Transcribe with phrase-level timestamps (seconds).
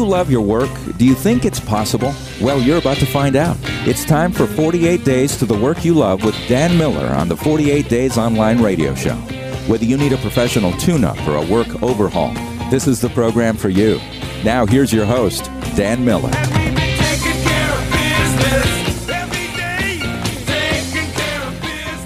[0.00, 0.70] you love your work?
[0.96, 2.14] Do you think it's possible?
[2.40, 3.58] Well, you're about to find out.
[3.86, 7.36] It's time for 48 Days to the Work You Love with Dan Miller on the
[7.36, 9.16] 48 Days Online Radio Show.
[9.66, 12.32] Whether you need a professional tune up or a work overhaul,
[12.70, 14.00] this is the program for you.
[14.42, 15.44] Now, here's your host,
[15.76, 16.30] Dan Miller.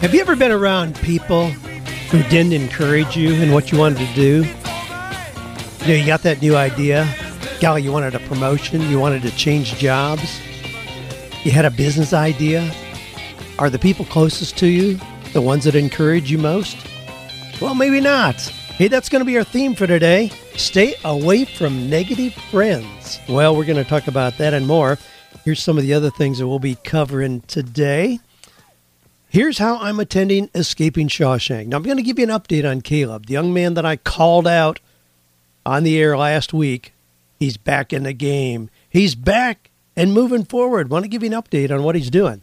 [0.00, 1.50] Have you ever been around people
[2.10, 4.44] who didn't encourage you in what you wanted to do?
[5.82, 7.08] You know, you got that new idea.
[7.64, 8.82] Golly, you wanted a promotion.
[8.90, 10.38] You wanted to change jobs.
[11.44, 12.70] You had a business idea.
[13.58, 15.00] Are the people closest to you
[15.32, 16.76] the ones that encourage you most?
[17.62, 18.38] Well, maybe not.
[18.76, 20.28] Hey, that's going to be our theme for today.
[20.56, 23.18] Stay away from negative friends.
[23.30, 24.98] Well, we're going to talk about that and more.
[25.42, 28.20] Here's some of the other things that we'll be covering today.
[29.30, 31.68] Here's how I'm attending Escaping Shawshank.
[31.68, 33.96] Now, I'm going to give you an update on Caleb, the young man that I
[33.96, 34.80] called out
[35.64, 36.93] on the air last week.
[37.44, 38.70] He's back in the game.
[38.88, 40.88] He's back and moving forward.
[40.88, 42.40] Want to give you an update on what he's doing.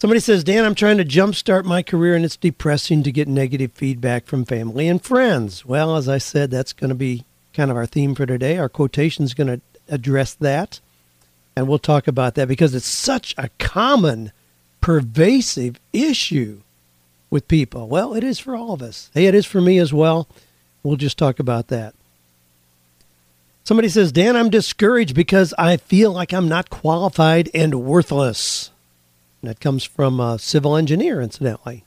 [0.00, 3.70] Somebody says, Dan, I'm trying to jumpstart my career and it's depressing to get negative
[3.72, 5.64] feedback from family and friends.
[5.64, 8.58] Well, as I said, that's going to be kind of our theme for today.
[8.58, 10.80] Our quotation is going to address that.
[11.54, 14.32] And we'll talk about that because it's such a common
[14.80, 16.62] pervasive issue
[17.30, 17.86] with people.
[17.86, 19.08] Well, it is for all of us.
[19.14, 20.26] Hey, it is for me as well.
[20.82, 21.94] We'll just talk about that.
[23.64, 28.70] Somebody says, Dan, I'm discouraged because I feel like I'm not qualified and worthless.
[29.40, 31.84] And that comes from a civil engineer, incidentally.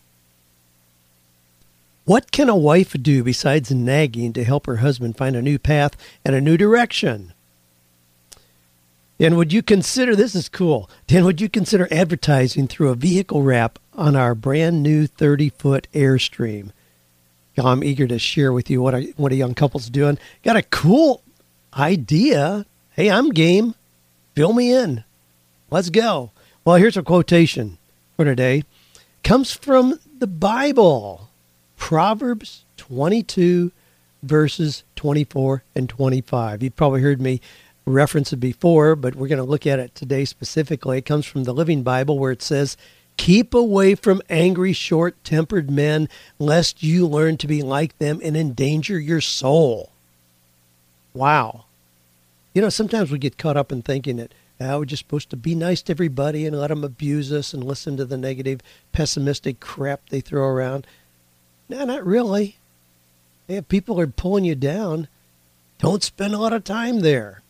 [2.05, 5.95] What can a wife do besides nagging to help her husband find a new path
[6.25, 7.33] and a new direction?
[9.19, 10.89] And would you consider this is cool?
[11.05, 15.87] Dan, would you consider advertising through a vehicle wrap on our brand new 30 foot
[15.93, 16.71] Airstream?
[17.57, 20.19] I'm eager to share with you what a, what a young couple's doing.
[20.43, 21.23] Got a cool
[21.77, 22.65] idea.
[22.91, 23.75] Hey, I'm game.
[24.35, 25.03] Fill me in.
[25.69, 26.31] Let's go.
[26.65, 27.77] Well, here's a quotation
[28.15, 28.63] for today.
[29.23, 31.29] Comes from the Bible.
[31.77, 33.71] Proverbs 22
[34.23, 36.63] verses 24 and 25.
[36.63, 37.39] You've probably heard me
[37.85, 40.97] reference it before, but we're going to look at it today specifically.
[40.97, 42.77] It comes from the Living Bible where it says,
[43.15, 46.07] Keep away from angry, short tempered men,
[46.37, 49.91] lest you learn to be like them and endanger your soul.
[51.13, 51.65] Wow.
[52.57, 55.37] You know, sometimes we get caught up in thinking that oh, we're just supposed to
[55.37, 59.59] be nice to everybody and let them abuse us and listen to the negative, pessimistic
[59.59, 60.87] crap they throw around.
[61.69, 62.55] No, not really.
[63.47, 65.07] If people are pulling you down,
[65.77, 67.43] don't spend a lot of time there.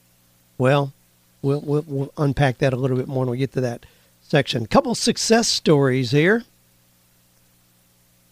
[0.58, 0.92] Well,
[1.42, 3.86] we'll, we'll, we'll unpack that a little bit more when we get to that
[4.22, 4.66] section.
[4.66, 6.44] Couple success stories here.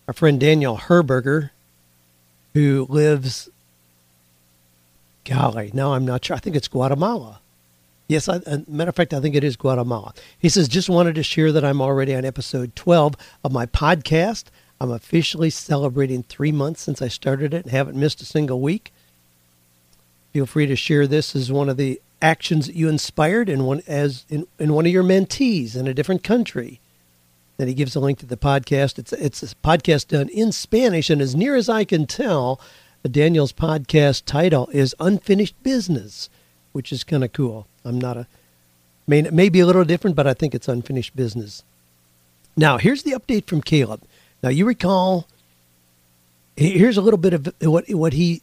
[0.09, 1.51] Our friend Daniel Herberger,
[2.53, 3.47] who lives,
[5.25, 6.35] golly, now I'm not sure.
[6.35, 7.39] I think it's Guatemala.
[8.07, 10.13] Yes, I, matter of fact, I think it is Guatemala.
[10.37, 14.45] He says, just wanted to share that I'm already on episode 12 of my podcast.
[14.79, 18.93] I'm officially celebrating three months since I started it and haven't missed a single week.
[20.33, 23.81] Feel free to share this as one of the actions that you inspired in one
[23.87, 26.79] as in, in one of your mentees in a different country.
[27.57, 28.99] Then he gives a link to the podcast.
[28.99, 32.59] It's it's a podcast done in Spanish, and as near as I can tell,
[33.09, 36.29] Daniel's podcast title is Unfinished Business,
[36.71, 37.67] which is kind of cool.
[37.83, 38.27] I'm not a
[39.07, 41.63] may may be a little different, but I think it's unfinished business.
[42.57, 44.01] Now here's the update from Caleb.
[44.41, 45.27] Now you recall
[46.55, 48.41] here's a little bit of what what he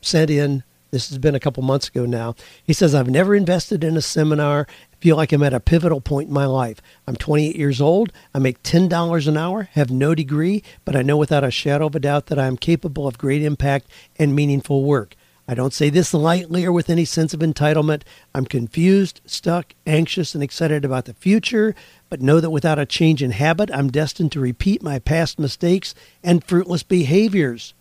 [0.00, 2.36] sent in this has been a couple months ago now.
[2.62, 4.68] He says, I've never invested in a seminar.
[4.92, 6.80] I feel like I'm at a pivotal point in my life.
[7.08, 8.12] I'm 28 years old.
[8.32, 11.96] I make $10 an hour, have no degree, but I know without a shadow of
[11.96, 13.88] a doubt that I am capable of great impact
[14.20, 15.16] and meaningful work.
[15.48, 18.02] I don't say this lightly or with any sense of entitlement.
[18.32, 21.74] I'm confused, stuck, anxious, and excited about the future,
[22.08, 25.92] but know that without a change in habit, I'm destined to repeat my past mistakes
[26.22, 27.74] and fruitless behaviors.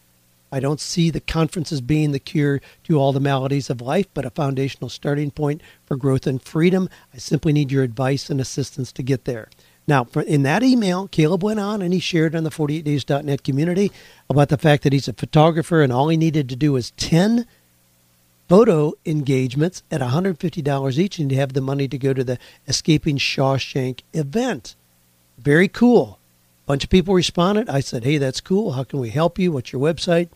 [0.53, 4.23] I don't see the conferences being the cure to all the maladies of life, but
[4.23, 6.89] a foundational starting point for growth and freedom.
[7.11, 9.49] I simply need your advice and assistance to get there.
[9.87, 13.91] Now, in that email, Caleb went on and he shared on the 48days.net community
[14.29, 17.47] about the fact that he's a photographer and all he needed to do was 10
[18.47, 23.17] photo engagements at $150 each and to have the money to go to the Escaping
[23.17, 24.75] Shawshank event.
[25.39, 26.19] Very cool
[26.65, 27.69] bunch of people responded.
[27.69, 28.73] I said, hey, that's cool.
[28.73, 29.51] How can we help you?
[29.51, 30.29] What's your website?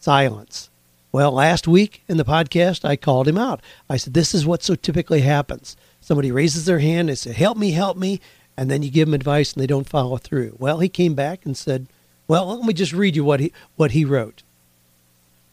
[0.00, 0.70] Silence.
[1.10, 3.60] Well, last week in the podcast, I called him out.
[3.88, 5.76] I said, this is what so typically happens.
[6.00, 8.20] Somebody raises their hand and says, help me, help me.
[8.56, 10.56] And then you give them advice and they don't follow through.
[10.58, 11.86] Well, he came back and said,
[12.26, 14.42] well, let me just read you what he, what he wrote.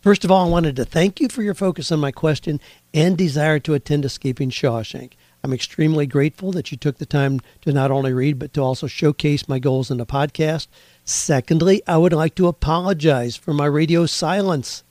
[0.02, 2.60] First of all, I wanted to thank you for your focus on my question
[2.94, 5.14] and desire to attend Escaping Shawshank.
[5.44, 8.88] I'm extremely grateful that you took the time to not only read, but to also
[8.88, 10.68] showcase my goals in the podcast.
[11.04, 14.84] Secondly, I would like to apologize for my radio silence.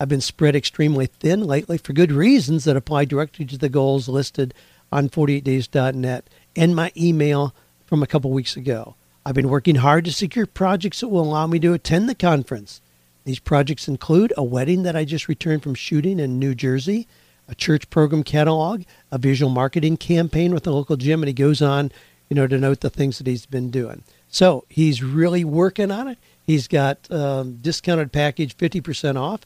[0.00, 4.08] I've been spread extremely thin lately for good reasons that apply directly to the goals
[4.08, 4.54] listed
[4.92, 7.54] on 48days.net and my email
[7.84, 8.94] from a couple weeks ago.
[9.24, 12.80] I've been working hard to secure projects that will allow me to attend the conference.
[13.24, 17.08] These projects include a wedding that I just returned from shooting in New Jersey,
[17.48, 21.62] a church program catalog, a visual marketing campaign with a local gym, and he goes
[21.62, 21.92] on,
[22.28, 24.02] you know, to note the things that he's been doing.
[24.28, 26.18] So he's really working on it.
[26.44, 29.40] He's got um, discounted package, 50% off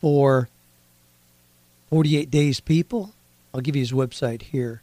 [0.00, 0.48] for
[1.90, 3.12] 48 days people.
[3.54, 4.82] I'll give you his website here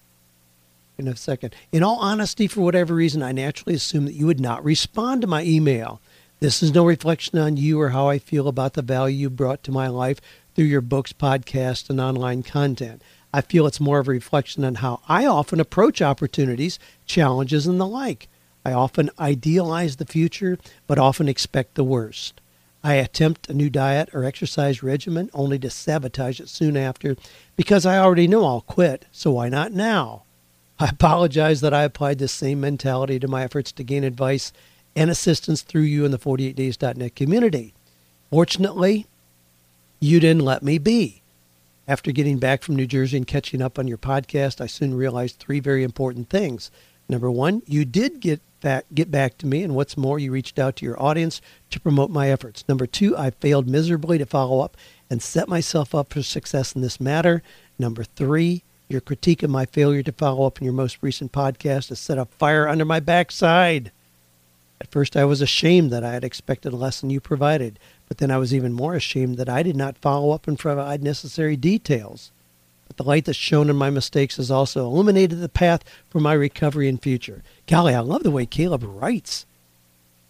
[0.97, 1.55] in a second.
[1.71, 5.27] In all honesty, for whatever reason, I naturally assumed that you would not respond to
[5.27, 6.01] my email.
[6.39, 9.63] This is no reflection on you or how I feel about the value you brought
[9.63, 10.19] to my life
[10.55, 13.01] through your books, podcasts, and online content.
[13.33, 17.79] I feel it's more of a reflection on how I often approach opportunities, challenges, and
[17.79, 18.27] the like.
[18.65, 20.57] I often idealize the future,
[20.87, 22.39] but often expect the worst.
[22.83, 27.15] I attempt a new diet or exercise regimen only to sabotage it soon after
[27.55, 30.23] because I already know I'll quit, so why not now?
[30.79, 34.51] I apologize that I applied this same mentality to my efforts to gain advice
[34.95, 37.73] and assistance through you in the 48days.net community.
[38.29, 39.07] Fortunately,
[40.03, 41.21] you didn't let me be.
[41.87, 45.37] After getting back from New Jersey and catching up on your podcast, I soon realized
[45.39, 46.71] three very important things.
[47.07, 50.59] Number one, you did get back, get back to me, and what's more, you reached
[50.59, 52.65] out to your audience to promote my efforts.
[52.67, 54.75] Number two, I failed miserably to follow up
[55.09, 57.41] and set myself up for success in this matter.
[57.79, 61.89] Number three, your critique of my failure to follow up in your most recent podcast
[61.89, 63.91] has set a fire under my backside.
[64.81, 68.31] At first, I was ashamed that I had expected less than you provided, but then
[68.31, 72.31] I was even more ashamed that I did not follow up and provide necessary details.
[72.87, 76.33] But the light that's shone in my mistakes has also illuminated the path for my
[76.33, 77.43] recovery and future.
[77.67, 79.45] Golly, I love the way Caleb writes.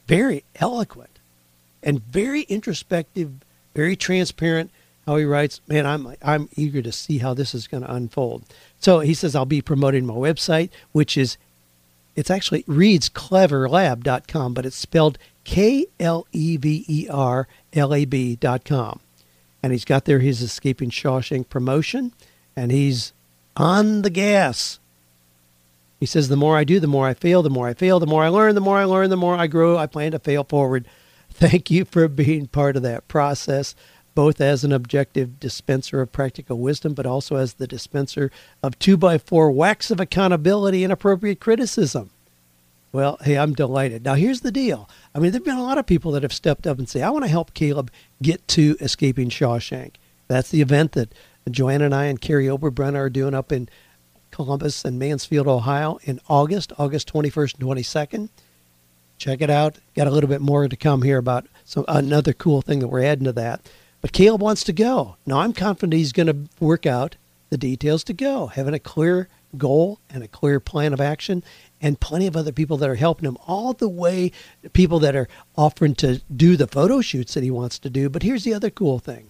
[0.07, 1.19] Very eloquent
[1.81, 3.31] and very introspective,
[3.75, 4.71] very transparent
[5.05, 5.61] how he writes.
[5.67, 8.43] Man, I'm I'm eager to see how this is going to unfold.
[8.79, 11.37] So he says I'll be promoting my website, which is
[12.15, 18.05] it's actually reads cleverlab.com, but it's spelled K L E V E R L A
[18.05, 18.99] B.com.
[19.61, 22.11] And he's got there his Escaping Shawshank promotion,
[22.55, 23.13] and he's
[23.55, 24.79] on the gas.
[25.99, 28.07] He says, The more I do, the more I fail, the more I fail, the
[28.07, 29.77] more I learn, the more I learn, the more I grow.
[29.77, 30.85] I plan to fail forward.
[31.29, 33.73] Thank you for being part of that process
[34.15, 38.31] both as an objective dispenser of practical wisdom, but also as the dispenser
[38.61, 42.09] of two by four whacks of accountability and appropriate criticism.
[42.93, 44.05] Well, hey, I'm delighted.
[44.05, 44.87] Now, here's the deal.
[45.15, 47.01] I mean, there have been a lot of people that have stepped up and say,
[47.01, 47.89] I want to help Caleb
[48.21, 49.95] get to Escaping Shawshank.
[50.27, 51.11] That's the event that
[51.49, 53.67] Joanne and I and Kary Oberbrunner are doing up in
[54.29, 58.29] Columbus and Mansfield, Ohio in August, August 21st and 22nd.
[59.17, 59.79] Check it out.
[59.95, 63.03] Got a little bit more to come here about some another cool thing that we're
[63.03, 63.61] adding to that.
[64.01, 65.15] But Caleb wants to go.
[65.25, 67.15] Now I'm confident he's going to work out
[67.49, 71.43] the details to go, having a clear goal and a clear plan of action,
[71.83, 74.31] and plenty of other people that are helping him all the way,
[74.71, 75.27] people that are
[75.57, 78.09] offering to do the photo shoots that he wants to do.
[78.09, 79.29] But here's the other cool thing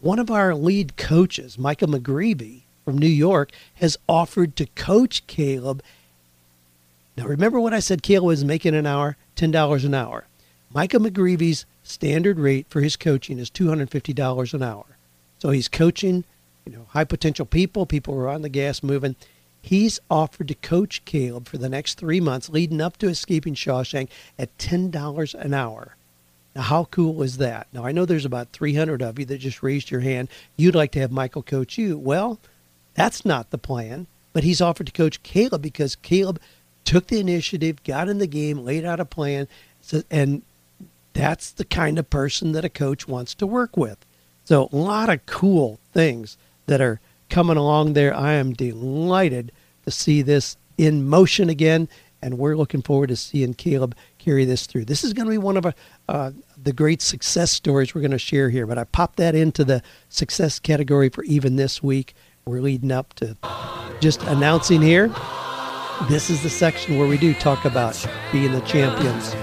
[0.00, 5.82] one of our lead coaches, Michael McGreevy from New York, has offered to coach Caleb.
[7.16, 9.16] Now, remember what I said Caleb was making an hour?
[9.36, 10.26] $10 an hour.
[10.72, 14.84] Micah McGreevy's standard rate for his coaching is $250 an hour.
[15.38, 16.24] So he's coaching,
[16.66, 19.16] you know, high potential people, people who are on the gas moving.
[19.66, 24.08] He's offered to coach Caleb for the next three months leading up to escaping Shawshank
[24.38, 25.96] at $10 an hour.
[26.54, 27.66] Now, how cool is that?
[27.72, 30.28] Now, I know there's about 300 of you that just raised your hand.
[30.56, 31.98] You'd like to have Michael coach you.
[31.98, 32.38] Well,
[32.94, 36.40] that's not the plan, but he's offered to coach Caleb because Caleb
[36.84, 39.48] took the initiative, got in the game, laid out a plan,
[40.12, 40.42] and
[41.12, 43.98] that's the kind of person that a coach wants to work with.
[44.44, 48.14] So, a lot of cool things that are coming along there.
[48.14, 49.52] I am delighted
[49.84, 51.88] to see this in motion again,
[52.22, 54.84] and we're looking forward to seeing Caleb carry this through.
[54.84, 55.74] This is going to be one of a,
[56.08, 59.64] uh, the great success stories we're going to share here, but I popped that into
[59.64, 62.14] the success category for even this week.
[62.44, 63.36] We're leading up to
[64.00, 65.08] just announcing here.
[66.08, 69.34] This is the section where we do talk about being the champions.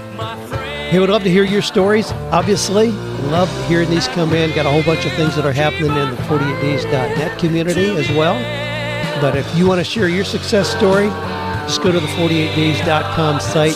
[0.90, 2.12] Hey, would love to hear your stories.
[2.30, 2.90] Obviously,
[3.30, 4.54] love hearing these come in.
[4.54, 8.34] Got a whole bunch of things that are happening in the 48days.net community as well.
[9.20, 11.08] But if you want to share your success story,
[11.66, 13.74] just go to the 48days.com site,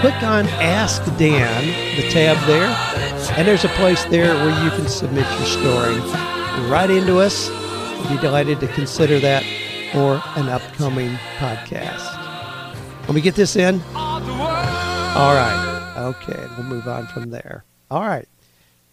[0.00, 1.64] click on Ask Dan,
[2.00, 2.66] the tab there,
[3.36, 5.96] And there's a place there where you can submit your story
[6.68, 7.48] right into us.
[8.00, 9.44] We'd be delighted to consider that
[9.92, 12.12] for an upcoming podcast.
[13.02, 13.80] Let me get this in.
[13.94, 15.75] All right.
[15.96, 17.64] Okay, we'll move on from there.
[17.90, 18.28] All right.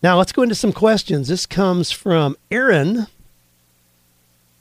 [0.01, 1.27] Now let's go into some questions.
[1.27, 3.07] This comes from Aaron.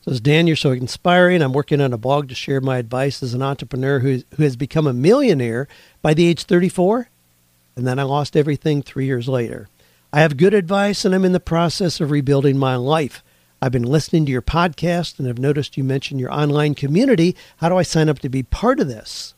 [0.03, 1.43] Says Dan, you're so inspiring.
[1.43, 4.57] I'm working on a blog to share my advice as an entrepreneur who, who has
[4.57, 5.69] become a millionaire
[6.01, 7.09] by the age 34,
[7.77, 9.69] and then I lost everything three years later.
[10.13, 13.23] I have good advice, and I'm in the process of rebuilding my life.
[13.61, 17.37] I've been listening to your podcast and have noticed you mention your online community.
[17.59, 19.35] How do I sign up to be part of this?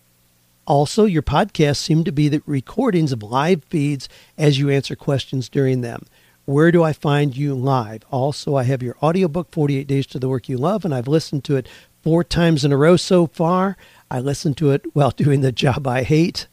[0.66, 5.48] Also, your podcasts seem to be the recordings of live feeds as you answer questions
[5.48, 6.06] during them.
[6.46, 8.02] Where do I find you live?
[8.10, 11.44] Also, I have your audiobook, 48 Days to the Work You Love, and I've listened
[11.44, 11.68] to it
[12.02, 13.76] four times in a row so far.
[14.10, 16.46] I listened to it while doing the job I hate.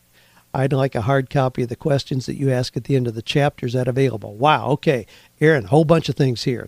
[0.54, 3.16] I'd like a hard copy of the questions that you ask at the end of
[3.16, 3.66] the chapter.
[3.66, 4.36] Is that available?
[4.36, 4.68] Wow.
[4.72, 5.06] Okay.
[5.40, 6.68] Aaron, a whole bunch of things here.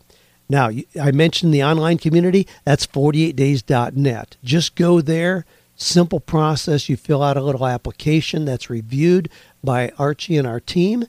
[0.50, 0.70] Now,
[1.02, 2.48] I mentioned the online community.
[2.66, 4.38] That's 48days.net.
[4.44, 5.46] Just go there.
[5.84, 6.88] Simple process.
[6.88, 9.30] You fill out a little application that's reviewed
[9.64, 11.06] by Archie and our team.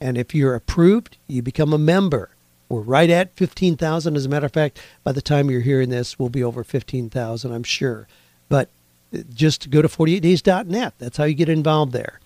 [0.00, 2.30] And if you're approved, you become a member.
[2.68, 4.16] We're right at 15,000.
[4.16, 7.52] As a matter of fact, by the time you're hearing this, we'll be over 15,000,
[7.52, 8.08] I'm sure.
[8.48, 8.68] But
[9.32, 10.94] just go to 48days.net.
[10.98, 12.18] That's how you get involved there.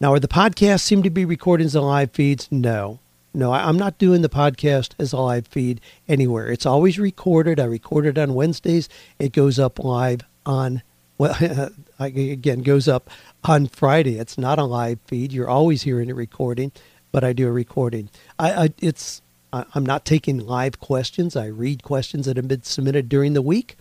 [0.00, 2.48] Now, are the podcasts seem to be recordings and live feeds?
[2.50, 3.00] No.
[3.34, 6.50] No, I'm not doing the podcast as a live feed anywhere.
[6.50, 7.60] It's always recorded.
[7.60, 8.88] I record it on Wednesdays.
[9.18, 10.82] It goes up live on,
[11.22, 13.08] well, again, goes up
[13.44, 14.18] on Friday.
[14.18, 15.32] It's not a live feed.
[15.32, 16.72] You're always hearing a recording,
[17.12, 18.10] but I do a recording.
[18.40, 21.36] I, I it's I, I'm not taking live questions.
[21.36, 23.76] I read questions that have been submitted during the week.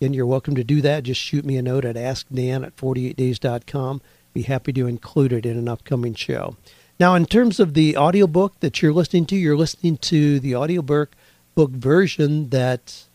[0.00, 1.02] And you're welcome to do that.
[1.02, 4.00] Just shoot me a note at askdan at 48days.com.
[4.32, 6.56] Be happy to include it in an upcoming show.
[7.00, 11.16] Now, in terms of the audiobook that you're listening to, you're listening to the audiobook
[11.56, 13.07] book version that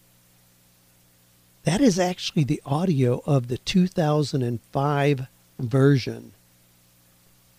[1.63, 5.27] that is actually the audio of the 2005
[5.59, 6.31] version.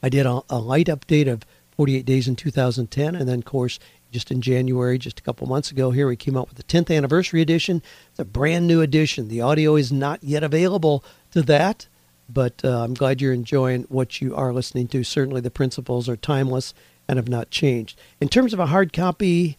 [0.02, 1.46] I did a, a, light update of
[1.76, 3.78] 48 Days in 2010, and then, of course,
[4.12, 6.94] just in January, just a couple months ago, here we came out with the 10th
[6.94, 7.82] anniversary edition.
[8.11, 9.28] It's a brand new edition.
[9.28, 11.88] The audio is not yet available to that,
[12.28, 15.02] but uh, I'm glad you're enjoying what you are listening to.
[15.02, 16.75] Certainly, the principles are timeless
[17.08, 17.99] and have not changed.
[18.20, 19.56] In terms of a hard copy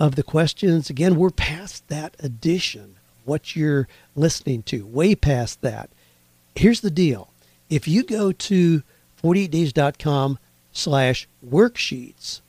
[0.00, 2.97] of the questions, again, we're past that edition.
[3.28, 5.90] What you're listening to, way past that.
[6.54, 7.30] Here's the deal
[7.68, 8.82] if you go to
[9.22, 10.38] 48days.com
[10.72, 12.40] slash worksheets,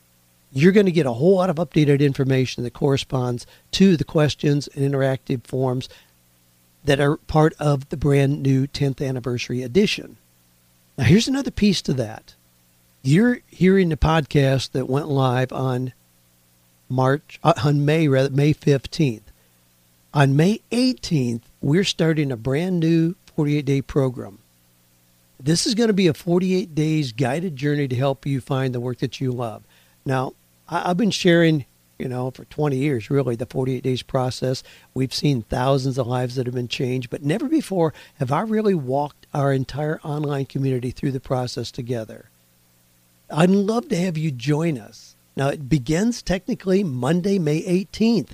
[0.52, 4.68] you're going to get a whole lot of updated information that corresponds to the questions
[4.68, 5.88] and interactive forms
[6.84, 10.16] that are part of the brand new 10th anniversary edition.
[10.96, 12.34] Now, here's another piece to that.
[13.02, 15.92] You're hearing the podcast that went live on
[16.88, 19.22] March, uh, on May, rather, May 15th.
[20.12, 24.40] On May 18th, we're starting a brand new 48 day program.
[25.38, 28.80] This is going to be a 48 days guided journey to help you find the
[28.80, 29.62] work that you love.
[30.04, 30.32] Now,
[30.68, 31.64] I've been sharing,
[31.96, 34.64] you know, for 20 years, really, the 48 days process.
[34.94, 38.74] We've seen thousands of lives that have been changed, but never before have I really
[38.74, 42.30] walked our entire online community through the process together.
[43.30, 45.14] I'd love to have you join us.
[45.36, 48.30] Now, it begins technically Monday, May 18th.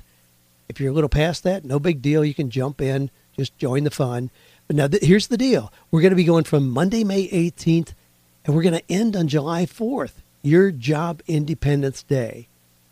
[0.68, 2.25] If you're a little past that, no big deal.
[2.25, 4.30] You can jump in, just join the fun.
[4.66, 7.92] But now, th- here's the deal we're going to be going from Monday, May 18th,
[8.44, 12.49] and we're going to end on July 4th, your Job Independence Day.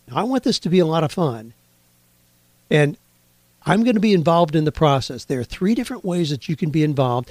[0.08, 1.54] Now, I want this to be a lot of fun.
[2.70, 2.96] And
[3.66, 5.24] I'm going to be involved in the process.
[5.24, 7.30] There are three different ways that you can be involved,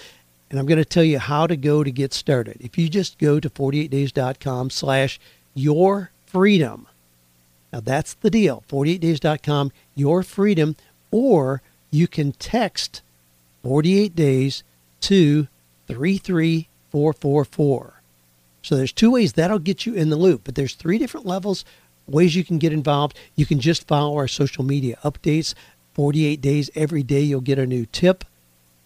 [0.50, 2.58] and I'm going to tell you how to go to get started.
[2.60, 5.20] If you just go to 48days.com slash
[5.54, 6.88] your freedom.
[7.74, 8.64] Now that's the deal.
[8.70, 10.76] 48days.com, your freedom,
[11.10, 13.02] or you can text
[13.64, 14.64] 48 days
[15.02, 15.48] to
[15.88, 18.02] 33444.
[18.62, 21.66] So there's two ways that'll get you in the loop, but there's three different levels,
[22.08, 23.18] ways you can get involved.
[23.36, 25.56] You can just follow our social media updates.
[25.96, 28.24] 48 days every day you'll get a new tip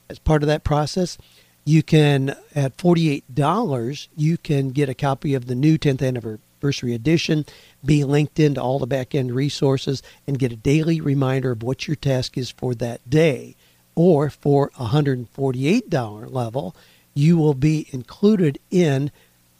[0.09, 1.17] as part of that process.
[1.65, 6.39] You can at $48 you can get a copy of the new 10th anniversary
[6.71, 7.45] edition,
[7.83, 11.87] be linked into all the back end resources and get a daily reminder of what
[11.87, 13.55] your task is for that day
[13.95, 16.75] or for a $148 level,
[17.13, 19.11] you will be included in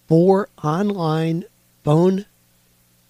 [0.08, 1.44] four online
[1.84, 2.26] phone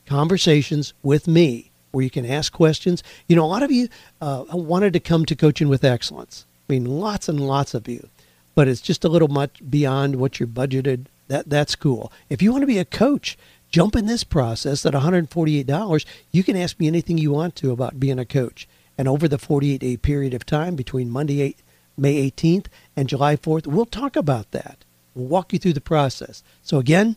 [0.05, 3.03] conversations with me where you can ask questions.
[3.27, 3.89] You know, a lot of you
[4.21, 6.45] uh, wanted to come to Coaching with Excellence.
[6.69, 8.07] I mean, lots and lots of you,
[8.55, 11.07] but it's just a little much beyond what you're budgeted.
[11.27, 12.11] That that's cool.
[12.29, 13.37] If you want to be a coach
[13.69, 17.99] jump in this process at $148, you can ask me anything you want to about
[17.99, 18.67] being a coach.
[18.97, 21.57] And over the 48 day period of time between Monday, 8,
[21.97, 24.83] May 18th and July 4th, we'll talk about that.
[25.13, 26.43] We'll walk you through the process.
[26.63, 27.15] So, again,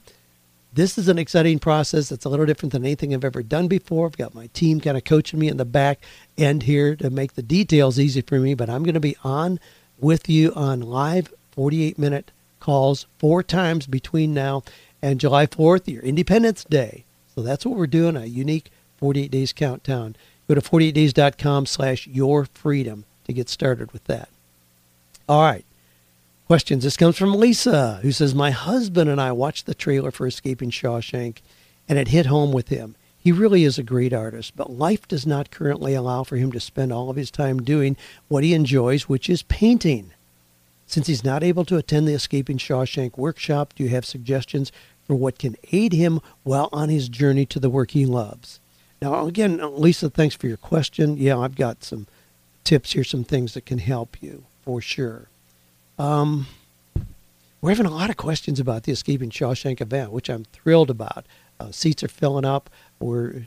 [0.72, 2.12] this is an exciting process.
[2.12, 4.06] It's a little different than anything I've ever done before.
[4.06, 6.00] I've got my team kind of coaching me in the back
[6.38, 9.58] end here to make the details easy for me, but I'm going to be on
[9.98, 12.30] with you on live 48 minute
[12.60, 14.62] calls four times between now
[15.02, 17.04] and July 4th, your Independence Day.
[17.34, 20.16] So that's what we're doing, a unique 48 days countdown.
[20.48, 24.28] Go to 48days.com slash your freedom to get started with that.
[25.28, 25.64] All right.
[26.46, 26.82] Questions.
[26.82, 30.70] This comes from Lisa, who says, My husband and I watched the trailer for Escaping
[30.70, 31.38] Shawshank,
[31.88, 32.96] and it hit home with him.
[33.22, 36.58] He really is a great artist, but life does not currently allow for him to
[36.58, 37.96] spend all of his time doing
[38.28, 40.12] what he enjoys, which is painting.
[40.90, 44.72] Since he's not able to attend the Escaping Shawshank workshop, do you have suggestions
[45.06, 48.58] for what can aid him while on his journey to the work he loves?
[49.00, 51.16] Now, again, Lisa, thanks for your question.
[51.16, 52.08] Yeah, I've got some
[52.64, 55.28] tips here, some things that can help you for sure.
[55.96, 56.48] Um,
[57.60, 61.24] we're having a lot of questions about the Escaping Shawshank event, which I'm thrilled about.
[61.60, 62.68] Uh, seats are filling up.
[62.98, 63.46] We're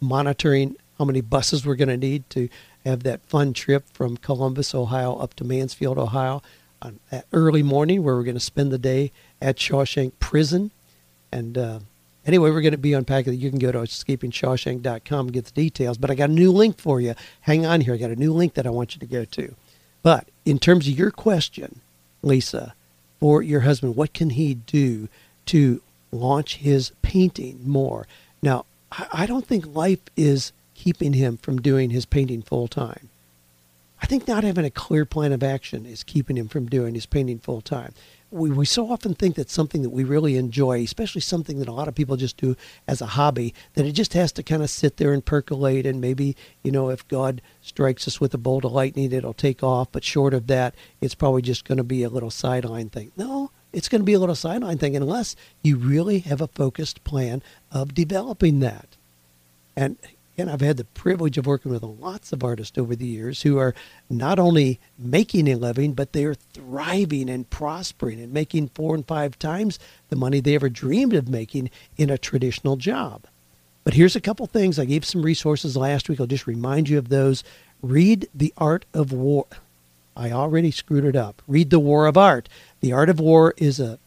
[0.00, 2.48] monitoring how many buses we're going to need to
[2.84, 6.42] have that fun trip from Columbus, Ohio, up to Mansfield, Ohio
[7.32, 10.70] early morning where we're going to spend the day at Shawshank Prison.
[11.32, 11.78] And uh,
[12.26, 13.34] anyway, we're going to be unpacking.
[13.34, 15.98] You can go to escapingshawshank.com and get the details.
[15.98, 17.14] But I got a new link for you.
[17.42, 17.94] Hang on here.
[17.94, 19.54] I got a new link that I want you to go to.
[20.02, 21.80] But in terms of your question,
[22.22, 22.74] Lisa,
[23.20, 25.08] for your husband, what can he do
[25.46, 25.80] to
[26.12, 28.06] launch his painting more?
[28.42, 28.66] Now,
[29.12, 33.08] I don't think life is keeping him from doing his painting full time.
[34.04, 37.06] I think not having a clear plan of action is keeping him from doing his
[37.06, 37.94] painting full time.
[38.30, 41.72] We, we so often think that something that we really enjoy, especially something that a
[41.72, 42.54] lot of people just do
[42.86, 45.86] as a hobby, that it just has to kind of sit there and percolate.
[45.86, 49.62] And maybe, you know, if God strikes us with a bolt of lightning, it'll take
[49.62, 49.88] off.
[49.90, 53.10] But short of that, it's probably just going to be a little sideline thing.
[53.16, 57.04] No, it's going to be a little sideline thing unless you really have a focused
[57.04, 58.98] plan of developing that.
[59.74, 59.96] And
[60.36, 63.58] and I've had the privilege of working with lots of artists over the years who
[63.58, 63.74] are
[64.10, 69.38] not only making a living, but they're thriving and prospering and making four and five
[69.38, 73.22] times the money they ever dreamed of making in a traditional job.
[73.84, 74.78] But here's a couple things.
[74.78, 76.18] I gave some resources last week.
[76.18, 77.44] I'll just remind you of those.
[77.82, 79.46] Read The Art of War.
[80.16, 81.42] I already screwed it up.
[81.46, 82.48] Read The War of Art.
[82.80, 83.98] The Art of War is a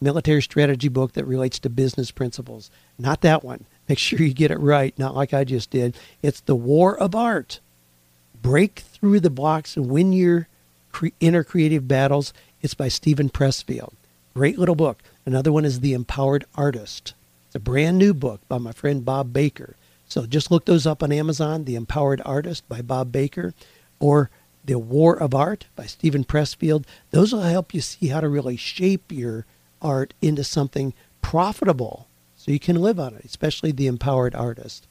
[0.00, 2.70] military strategy book that relates to business principles.
[2.98, 3.64] Not that one.
[3.88, 5.96] Make sure you get it right, not like I just did.
[6.22, 7.60] It's The War of Art.
[8.40, 10.48] Break through the blocks and win your
[10.92, 12.32] cre- inner creative battles.
[12.62, 13.92] It's by Steven Pressfield.
[14.34, 15.02] Great little book.
[15.26, 17.14] Another one is The Empowered Artist.
[17.46, 19.76] It's a brand new book by my friend Bob Baker.
[20.08, 23.54] So just look those up on Amazon The Empowered Artist by Bob Baker
[24.00, 24.30] or
[24.64, 26.84] The War of Art by Steven Pressfield.
[27.10, 29.46] Those will help you see how to really shape your
[29.82, 32.08] art into something profitable
[32.44, 34.86] so you can live on it, especially the empowered artist.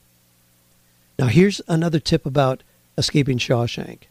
[1.19, 2.63] Now, here's another tip about
[2.97, 4.05] escaping Shawshank.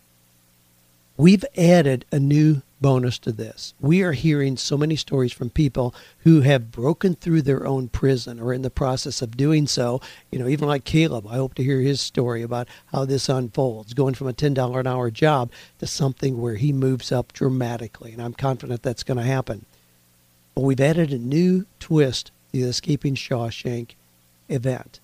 [1.16, 3.74] We've added a new bonus to this.
[3.80, 8.38] We are hearing so many stories from people who have broken through their own prison
[8.38, 10.00] or in the process of doing so.
[10.30, 13.92] You know, even like Caleb, I hope to hear his story about how this unfolds,
[13.92, 15.50] going from a $10 an hour job
[15.80, 18.12] to something where he moves up dramatically.
[18.12, 19.64] And I'm confident that's going to happen.
[20.54, 23.92] But we've added a new twist the Escaping Shawshank
[24.48, 25.00] event.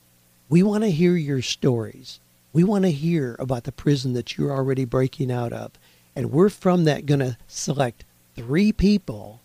[0.48, 2.20] We want to hear your stories.
[2.52, 5.72] We want to hear about the prison that you're already breaking out of.
[6.14, 8.04] And we're from that going to select
[8.36, 9.40] three people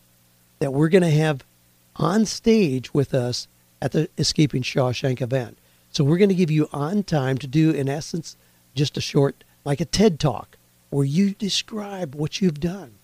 [0.59, 1.43] that we're going to have
[1.95, 3.47] on stage with us
[3.81, 5.57] at the Escaping Shawshank event.
[5.91, 8.35] So we're going to give you on time to do, in essence,
[8.75, 10.57] just a short, like a TED talk,
[10.89, 12.95] where you describe what you've done.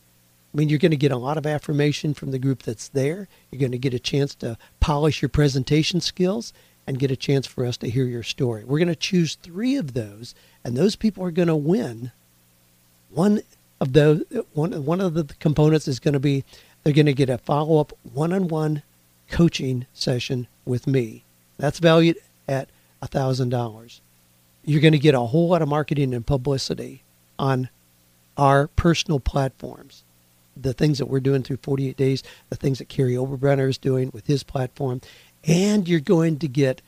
[0.54, 3.28] I mean, you're going to get a lot of affirmation from the group that's there.
[3.52, 6.54] You're going to get a chance to polish your presentation skills
[6.88, 8.64] and get a chance for us to hear your story.
[8.64, 10.34] We're going to choose three of those,
[10.64, 12.12] and those people are going to win.
[13.12, 13.42] One
[13.80, 16.44] of those, one one of the components is going to be
[16.84, 18.82] they're going to get a follow up one on one
[19.30, 21.24] coaching session with me.
[21.58, 22.70] That's valued at
[23.04, 24.02] a thousand dollars.
[24.66, 27.04] You're going to get a whole lot of marketing and publicity
[27.38, 27.70] on
[28.36, 30.04] our personal platforms
[30.62, 34.12] the things that we're doing through 48 days, the things that Kary Oberbrunner is doing
[34.14, 35.02] with his platform,
[35.44, 36.82] and you're going to get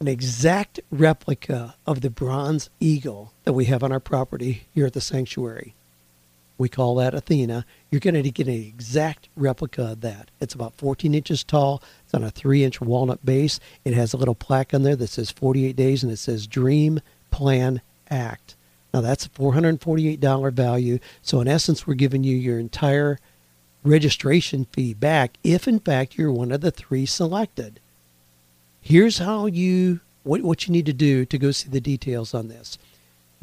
[0.00, 4.94] an exact replica of the bronze eagle that we have on our property here at
[4.94, 5.74] the sanctuary.
[6.58, 7.64] We call that Athena.
[7.90, 10.30] You're going to get an exact replica of that.
[10.40, 11.82] It's about 14 inches tall.
[12.04, 13.58] It's on a three inch walnut base.
[13.84, 17.00] It has a little plaque on there that says 48 days and it says Dream,
[17.30, 18.54] Plan, Act.
[18.92, 20.98] Now that's a $448 value.
[21.22, 23.18] So in essence, we're giving you your entire
[23.84, 27.80] registration fee back if in fact you're one of the three selected.
[28.80, 32.46] Here's how you what, what you need to do to go see the details on
[32.48, 32.78] this.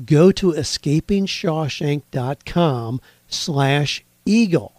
[0.05, 4.73] Go to escapingshawshank.com slash eagle.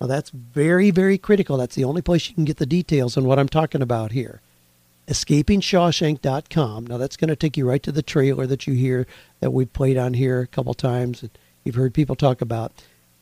[0.00, 1.56] Now that's very, very critical.
[1.56, 4.40] That's the only place you can get the details on what I'm talking about here.
[5.06, 6.86] EscapingShawshank.com.
[6.86, 9.06] Now that's going to take you right to the trailer that you hear
[9.40, 11.22] that we've played on here a couple times.
[11.22, 11.30] And
[11.64, 12.72] you've heard people talk about.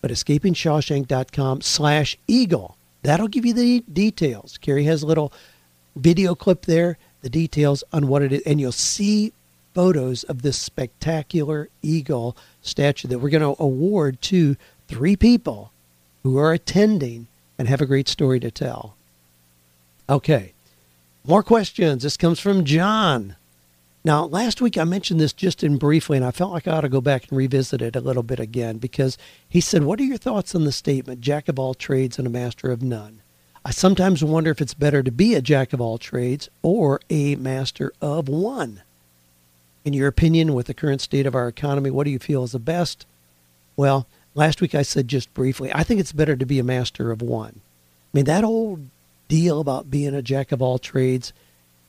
[0.00, 2.76] But EscapingShawshank.com slash eagle.
[3.02, 4.58] That'll give you the details.
[4.58, 5.32] Kary has a little
[5.96, 9.32] video clip there, the details on what it is, and you'll see
[9.74, 14.56] photos of this spectacular eagle statue that we're going to award to
[14.88, 15.72] three people
[16.22, 17.26] who are attending
[17.58, 18.96] and have a great story to tell.
[20.08, 20.52] Okay,
[21.24, 22.02] more questions.
[22.02, 23.36] This comes from John.
[24.04, 26.82] Now, last week I mentioned this just in briefly, and I felt like I ought
[26.82, 30.04] to go back and revisit it a little bit again because he said, What are
[30.04, 33.20] your thoughts on the statement, jack of all trades and a master of none?
[33.64, 37.34] I sometimes wonder if it's better to be a jack of all trades or a
[37.36, 38.82] master of one.
[39.84, 42.52] In your opinion, with the current state of our economy, what do you feel is
[42.52, 43.04] the best?
[43.76, 47.10] Well, last week I said just briefly, I think it's better to be a master
[47.10, 47.60] of one.
[47.60, 48.88] I mean, that old
[49.28, 51.32] deal about being a jack of all trades,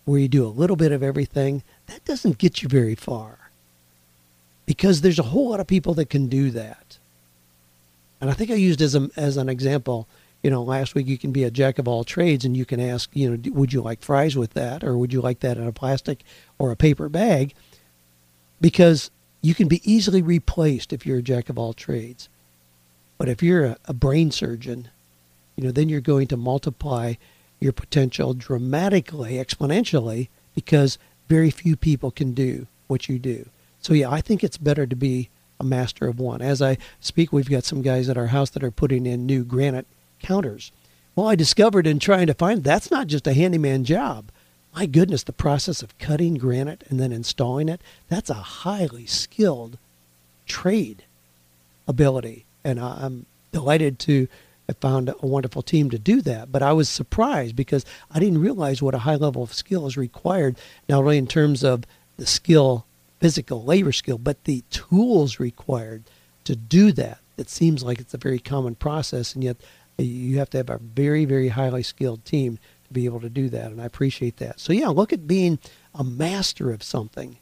[0.09, 3.51] where you do a little bit of everything, that doesn't get you very far.
[4.65, 6.97] Because there's a whole lot of people that can do that.
[8.19, 10.07] And I think I used as, a, as an example,
[10.41, 12.79] you know, last week you can be a jack of all trades and you can
[12.79, 15.67] ask, you know, would you like fries with that or would you like that in
[15.67, 16.23] a plastic
[16.57, 17.53] or a paper bag?
[18.59, 22.29] Because you can be easily replaced if you're a jack of all trades.
[23.17, 24.89] But if you're a, a brain surgeon,
[25.55, 27.13] you know, then you're going to multiply
[27.59, 33.49] your potential dramatically, exponentially, because very few people can do what you do.
[33.81, 36.41] So yeah, I think it's better to be a master of one.
[36.41, 39.43] As I speak, we've got some guys at our house that are putting in new
[39.43, 39.87] granite
[40.21, 40.71] counters.
[41.15, 44.31] Well, I discovered in trying to find that's not just a handyman job.
[44.73, 49.77] My goodness, the process of cutting granite and then installing it, that's a highly skilled
[50.45, 51.03] trade
[51.87, 52.45] ability.
[52.63, 54.27] And I'm delighted to
[54.69, 56.51] have found a wonderful team to do that.
[56.51, 59.97] But I was surprised because I didn't realize what a high level of skill is
[59.97, 61.83] required, not only in terms of
[62.17, 62.85] the skill,
[63.19, 66.03] physical labor skill, but the tools required
[66.45, 67.19] to do that.
[67.37, 69.57] It seems like it's a very common process, and yet
[69.97, 73.49] you have to have a very, very highly skilled team to be able to do
[73.49, 73.71] that.
[73.71, 74.59] And I appreciate that.
[74.59, 75.59] So, yeah, look at being
[75.93, 77.37] a master of something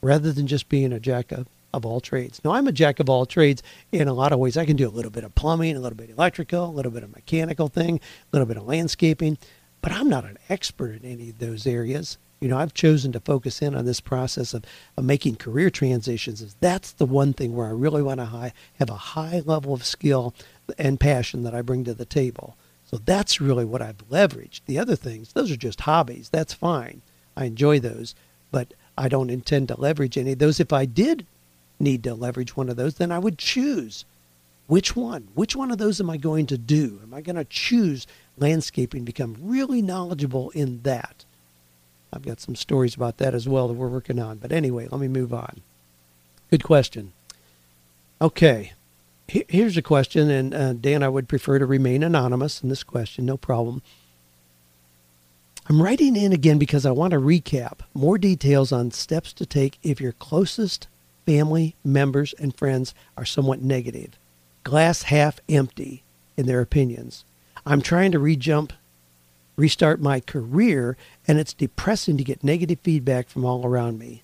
[0.00, 2.40] rather than just being a jack of of all trades.
[2.44, 4.56] Now, I'm a jack of all trades in a lot of ways.
[4.56, 6.92] I can do a little bit of plumbing, a little bit of electrical, a little
[6.92, 9.38] bit of mechanical thing, a little bit of landscaping,
[9.80, 12.18] but I'm not an expert in any of those areas.
[12.40, 14.64] You know, I've chosen to focus in on this process of,
[14.96, 16.56] of making career transitions.
[16.60, 19.84] That's the one thing where I really want to high, have a high level of
[19.84, 20.34] skill
[20.78, 22.56] and passion that I bring to the table.
[22.84, 24.60] So that's really what I've leveraged.
[24.66, 26.30] The other things, those are just hobbies.
[26.30, 27.02] That's fine.
[27.36, 28.14] I enjoy those,
[28.50, 30.58] but I don't intend to leverage any of those.
[30.58, 31.26] If I did
[31.80, 34.04] need to leverage one of those, then I would choose
[34.66, 35.28] which one.
[35.34, 37.00] Which one of those am I going to do?
[37.02, 41.24] Am I going to choose landscaping, become really knowledgeable in that?
[42.12, 44.38] I've got some stories about that as well that we're working on.
[44.38, 45.60] But anyway, let me move on.
[46.50, 47.12] Good question.
[48.20, 48.72] Okay,
[49.28, 53.26] here's a question, and uh, Dan, I would prefer to remain anonymous in this question,
[53.26, 53.82] no problem.
[55.68, 59.78] I'm writing in again because I want to recap more details on steps to take
[59.82, 60.88] if your closest
[61.28, 64.18] family members and friends are somewhat negative,
[64.64, 66.02] glass half empty
[66.38, 67.22] in their opinions.
[67.66, 68.72] I'm trying to rejump,
[69.54, 74.22] restart my career, and it's depressing to get negative feedback from all around me.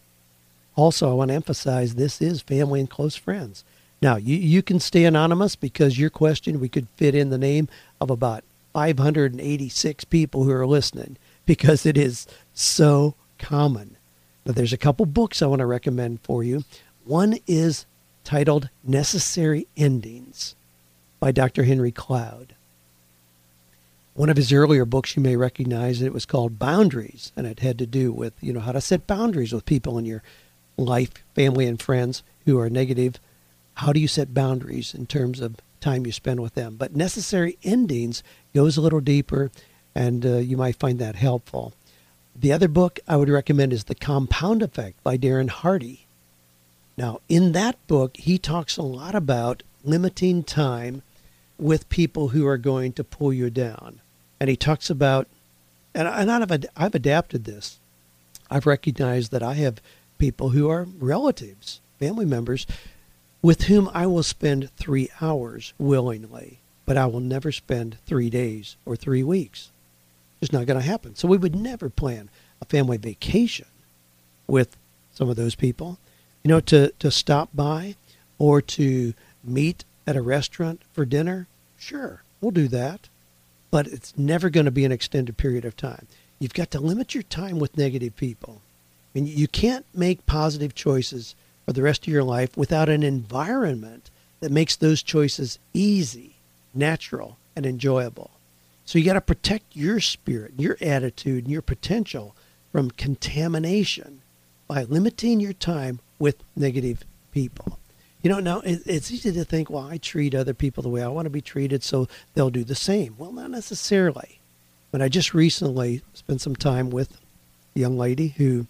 [0.76, 3.64] Also, I want to emphasize this is family and close friends.
[4.00, 7.68] Now, you, you can stay anonymous because your question, we could fit in the name
[8.00, 13.96] of about 586 people who are listening because it is so common.
[14.44, 16.64] But there's a couple books I want to recommend for you.
[17.04, 17.84] One is
[18.24, 20.54] titled Necessary Endings
[21.20, 21.64] by Dr.
[21.64, 22.54] Henry Cloud.
[24.14, 27.78] One of his earlier books you may recognize it was called Boundaries, and it had
[27.80, 30.22] to do with, you know, how to set boundaries with people in your
[30.78, 33.20] life, family and friends who are negative.
[33.74, 36.76] How do you set boundaries in terms of time you spend with them?
[36.76, 38.22] But Necessary Endings
[38.54, 39.50] goes a little deeper,
[39.94, 41.74] and uh, you might find that helpful.
[42.34, 46.03] The other book I would recommend is The Compound Effect by Darren Hardy.
[46.96, 51.02] Now, in that book, he talks a lot about limiting time
[51.58, 54.00] with people who are going to pull you down.
[54.40, 55.28] And he talks about,
[55.94, 57.78] and, I've adapted this.
[58.50, 59.80] I've recognized that I have
[60.18, 62.66] people who are relatives, family members,
[63.42, 68.76] with whom I will spend three hours willingly, but I will never spend three days
[68.86, 69.70] or three weeks.
[70.40, 71.14] It's not going to happen.
[71.14, 72.30] So we would never plan
[72.60, 73.66] a family vacation
[74.46, 74.76] with
[75.12, 75.98] some of those people,
[76.44, 77.96] you know, to, to stop by
[78.38, 81.48] or to meet at a restaurant for dinner.
[81.78, 83.08] Sure, we'll do that,
[83.70, 86.06] but it's never going to be an extended period of time.
[86.38, 88.60] You've got to limit your time with negative people.
[89.14, 93.02] I mean, you can't make positive choices for the rest of your life without an
[93.02, 96.34] environment that makes those choices easy,
[96.74, 98.30] natural, and enjoyable.
[98.84, 102.34] So you got to protect your spirit, your attitude, and your potential
[102.70, 104.20] from contamination
[104.68, 107.78] by limiting your time with negative people.
[108.22, 111.08] You know, now it's easy to think, well, I treat other people the way I
[111.08, 113.14] want to be treated, so they'll do the same.
[113.18, 114.40] Well, not necessarily.
[114.90, 117.18] But I just recently spent some time with
[117.76, 118.66] a young lady who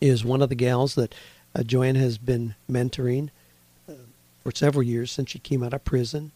[0.00, 1.14] is one of the gals that
[1.54, 3.30] uh, Joanne has been mentoring
[3.88, 3.92] uh,
[4.42, 6.32] for several years since she came out of prison.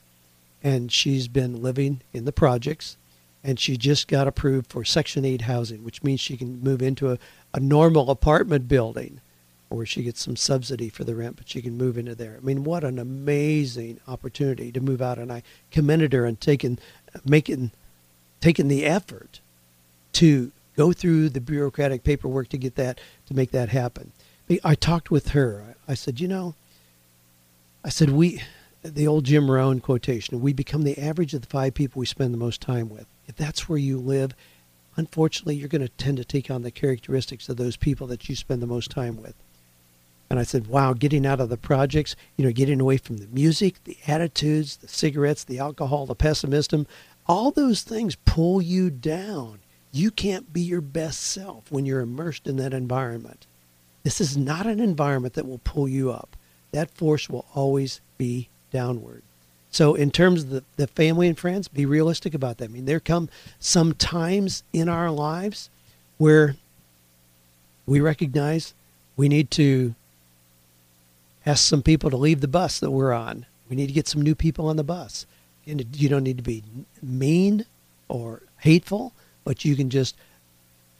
[0.63, 2.97] And she's been living in the projects.
[3.43, 7.11] And she just got approved for Section 8 housing, which means she can move into
[7.11, 7.19] a,
[7.53, 9.21] a normal apartment building
[9.69, 12.37] or she gets some subsidy for the rent, but she can move into there.
[12.41, 15.19] I mean, what an amazing opportunity to move out.
[15.19, 16.79] And I commended her on taking,
[17.25, 17.73] making,
[18.41, 19.41] taking the effort
[20.15, 24.13] to go through the bureaucratic paperwork to get that to make that happen.
[24.63, 25.75] I talked with her.
[25.89, 26.55] I said, you know,
[27.85, 28.43] I said we,
[28.85, 32.33] the old Jim Rohn quotation, we become the average of the five people we spend
[32.33, 33.07] the most time with.
[33.27, 34.33] If that's where you live,
[34.97, 38.37] unfortunately, you're going to tend to take on the characteristics of those people that you
[38.37, 39.35] spend the most time with.
[40.29, 43.29] And I said, wow, getting out of the projects, you know, getting away from the
[43.29, 46.87] music, the attitudes, the cigarettes, the alcohol, the pessimism,
[47.27, 49.61] all those things pull you down.
[49.93, 53.47] You can't be your best self when you're immersed in that environment.
[54.03, 56.37] This is not an environment that will pull you up.
[56.73, 59.23] That force will always be downward.
[59.71, 62.67] So, in terms of the, the family and friends, be realistic about that.
[62.67, 65.71] I mean, there come some times in our lives
[66.19, 66.57] where
[67.85, 68.75] we recognize
[69.17, 69.95] we need to
[71.47, 73.47] ask some people to leave the bus that we're on.
[73.71, 75.27] We need to get some new people on the bus.
[75.67, 76.63] And you don't need to be
[77.03, 77.65] mean
[78.09, 79.13] or hateful
[79.47, 80.17] but you can just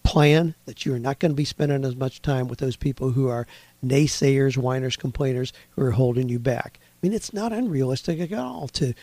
[0.05, 3.11] plan that you are not going to be spending as much time with those people
[3.11, 3.47] who are
[3.85, 6.79] naysayers, whiners, complainers who are holding you back.
[6.81, 8.95] I mean, it's not unrealistic at all to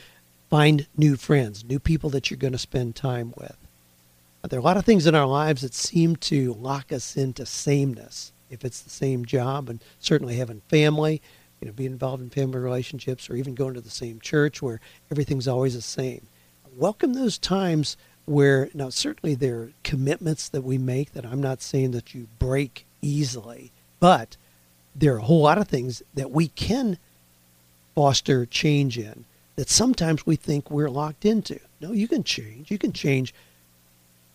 [0.49, 3.57] find new friends, new people that you're going to spend time with.
[4.41, 7.17] But there are a lot of things in our lives that seem to lock us
[7.17, 8.31] into sameness.
[8.53, 11.21] If it's the same job, and certainly having family,
[11.59, 14.79] you know, being involved in family relationships, or even going to the same church where
[15.11, 16.27] everything's always the same.
[16.75, 21.61] Welcome those times where now certainly there are commitments that we make that I'm not
[21.61, 24.37] saying that you break easily, but
[24.95, 26.97] there are a whole lot of things that we can
[27.95, 31.59] foster change in that sometimes we think we're locked into.
[31.79, 32.71] No, you can change.
[32.71, 33.33] You can change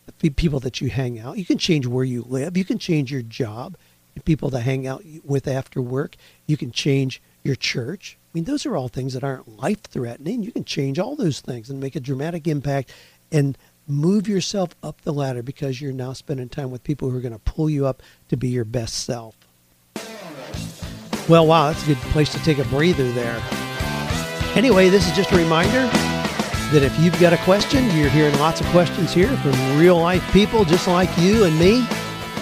[0.07, 1.39] the people that you hang out.
[1.39, 2.57] You can change where you live.
[2.57, 3.77] You can change your job,
[4.25, 6.17] people to hang out with after work.
[6.47, 8.19] You can change your church.
[8.23, 10.43] I mean, those are all things that aren't life threatening.
[10.43, 12.93] You can change all those things and make a dramatic impact
[13.33, 17.23] and move yourself up the ladder because you're now spending time with people who are
[17.23, 19.35] going to pull you up to be your best self.
[21.29, 23.43] Well, wow, that's a good place to take a breather there.
[24.55, 25.87] Anyway, this is just a reminder
[26.73, 30.23] that if you've got a question, you're hearing lots of questions here from real life
[30.33, 31.87] people just like you and me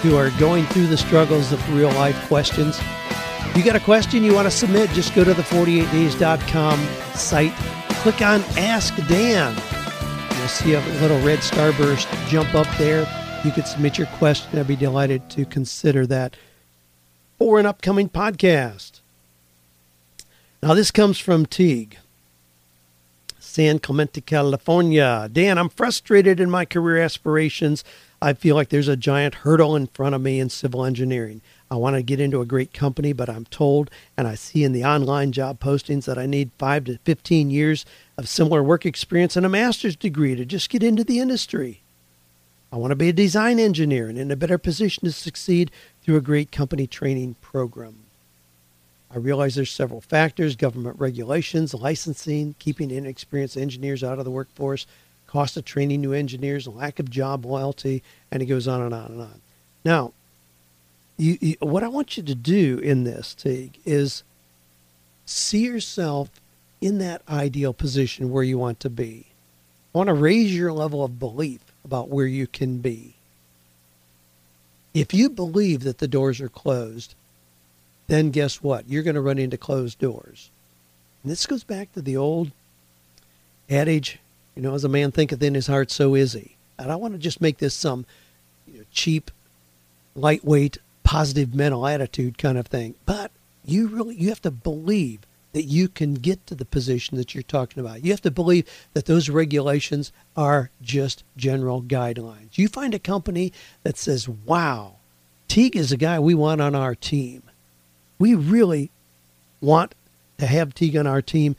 [0.01, 2.79] who are going through the struggles of real life questions.
[2.79, 6.79] If you got a question you want to submit, just go to the 48days.com
[7.15, 7.53] site,
[8.01, 9.55] click on Ask Dan
[10.47, 13.05] You'll see a little red starburst jump up there.
[13.43, 14.57] You could submit your question.
[14.57, 16.37] I'd be delighted to consider that
[17.37, 19.01] for an upcoming podcast.
[20.63, 21.97] Now, this comes from Teague.
[23.39, 25.27] San Clemente, California.
[25.29, 27.83] Dan, I'm frustrated in my career aspirations.
[28.21, 31.41] I feel like there's a giant hurdle in front of me in civil engineering.
[31.69, 34.71] I want to get into a great company, but I'm told and I see in
[34.71, 37.85] the online job postings that I need five to 15 years
[38.17, 41.81] of similar work experience and a master's degree to just get into the industry.
[42.71, 45.69] I want to be a design engineer and in a better position to succeed
[46.01, 47.97] through a great company training program.
[49.11, 54.85] I realize there's several factors government regulations, licensing, keeping inexperienced engineers out of the workforce,
[55.27, 59.11] cost of training new engineers, lack of job loyalty, and it goes on and on
[59.11, 59.41] and on.
[59.85, 60.13] Now,
[61.17, 64.23] you, you, what I want you to do in this, Teague, is
[65.25, 66.29] see yourself
[66.79, 69.27] in that ideal position where you want to be.
[69.93, 73.15] I want to raise your level of belief about where you can be.
[74.93, 77.15] If you believe that the doors are closed,
[78.07, 78.87] then guess what?
[78.87, 80.49] You're going to run into closed doors.
[81.23, 82.51] And this goes back to the old
[83.69, 84.19] adage,
[84.57, 86.55] you know, as a man thinketh in his heart, so is he.
[86.79, 88.07] And I want to just make this some
[88.65, 89.29] you know, cheap,
[90.15, 92.95] lightweight, positive mental attitude kind of thing.
[93.05, 93.31] But
[93.63, 95.19] you really you have to believe
[95.53, 98.03] that you can get to the position that you're talking about.
[98.03, 102.57] You have to believe that those regulations are just general guidelines.
[102.57, 104.95] You find a company that says, "Wow,
[105.47, 107.43] Teague is a guy we want on our team.
[108.17, 108.89] We really
[109.61, 109.93] want
[110.39, 111.55] to have Teague on our team."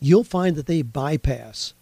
[0.00, 1.74] You'll find that they bypass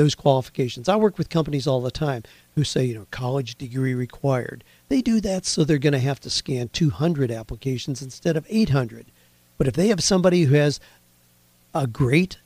[0.00, 0.88] those qualifications.
[0.88, 2.22] I work with companies all the time
[2.54, 4.64] who say, you know, college degree required.
[4.88, 9.04] They do that so they're going to have to scan 200 applications instead of 800.
[9.58, 10.80] But if they have somebody who has
[11.74, 12.38] a great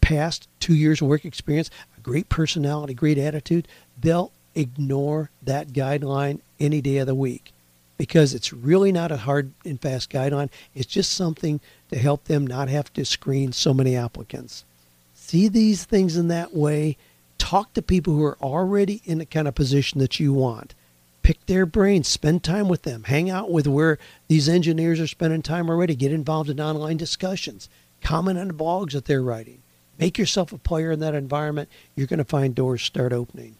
[0.00, 3.68] past two years of work experience, a great personality, great attitude,
[4.00, 7.52] they'll ignore that guideline any day of the week
[7.98, 10.48] because it's really not a hard and fast guideline.
[10.74, 14.64] It's just something to help them not have to screen so many applicants
[15.34, 16.96] see these things in that way.
[17.38, 20.76] Talk to people who are already in the kind of position that you want.
[21.24, 25.42] Pick their brains, spend time with them, hang out with where these engineers are spending
[25.42, 27.68] time already, get involved in online discussions,
[28.00, 29.60] comment on the blogs that they're writing.
[29.98, 31.68] Make yourself a player in that environment.
[31.96, 33.56] You're going to find doors start opening.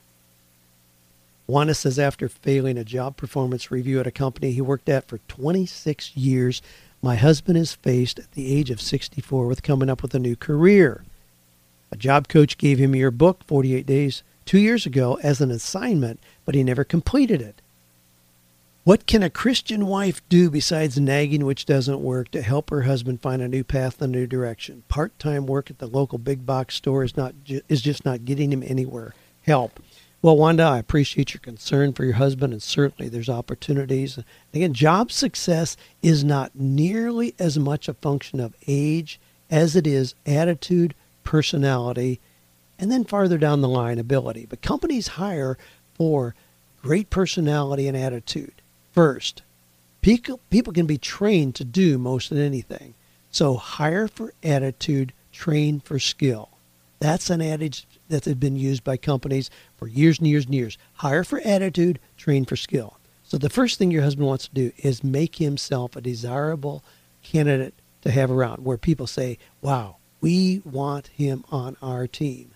[1.49, 5.19] Wanda says after failing a job performance review at a company he worked at for
[5.27, 6.63] 26 years,
[7.03, 10.37] my husband is faced at the age of 64 with coming up with a new
[10.37, 11.03] career.
[11.95, 16.19] A job coach gave him your book, 48 Days, two years ago as an assignment,
[16.45, 17.63] but he never completed it.
[18.83, 23.23] What can a Christian wife do besides nagging, which doesn't work, to help her husband
[23.23, 24.83] find a new path, a new direction?
[24.89, 27.33] Part-time work at the local big box store is not
[27.69, 29.15] is just not getting him anywhere.
[29.43, 29.79] Help.
[30.21, 34.19] Well, Wanda, I appreciate your concern for your husband, and certainly there's opportunities.
[34.53, 40.17] Again, job success is not nearly as much a function of age as it is
[40.27, 42.21] attitude, personality,
[42.79, 44.47] and then farther down the line, ability.
[44.49, 45.59] But companies hire
[45.95, 46.35] for
[46.83, 49.43] great personality and attitude first.
[50.03, 52.95] People, people can be trained to do most of anything.
[53.31, 56.51] So hire for attitude, train for skill.
[57.01, 60.79] That's an adage that has been used by companies for years and years and years.
[60.95, 62.99] Hire for attitude, train for skill.
[63.25, 66.85] So the first thing your husband wants to do is make himself a desirable
[67.23, 72.51] candidate to have around where people say, wow, we want him on our team.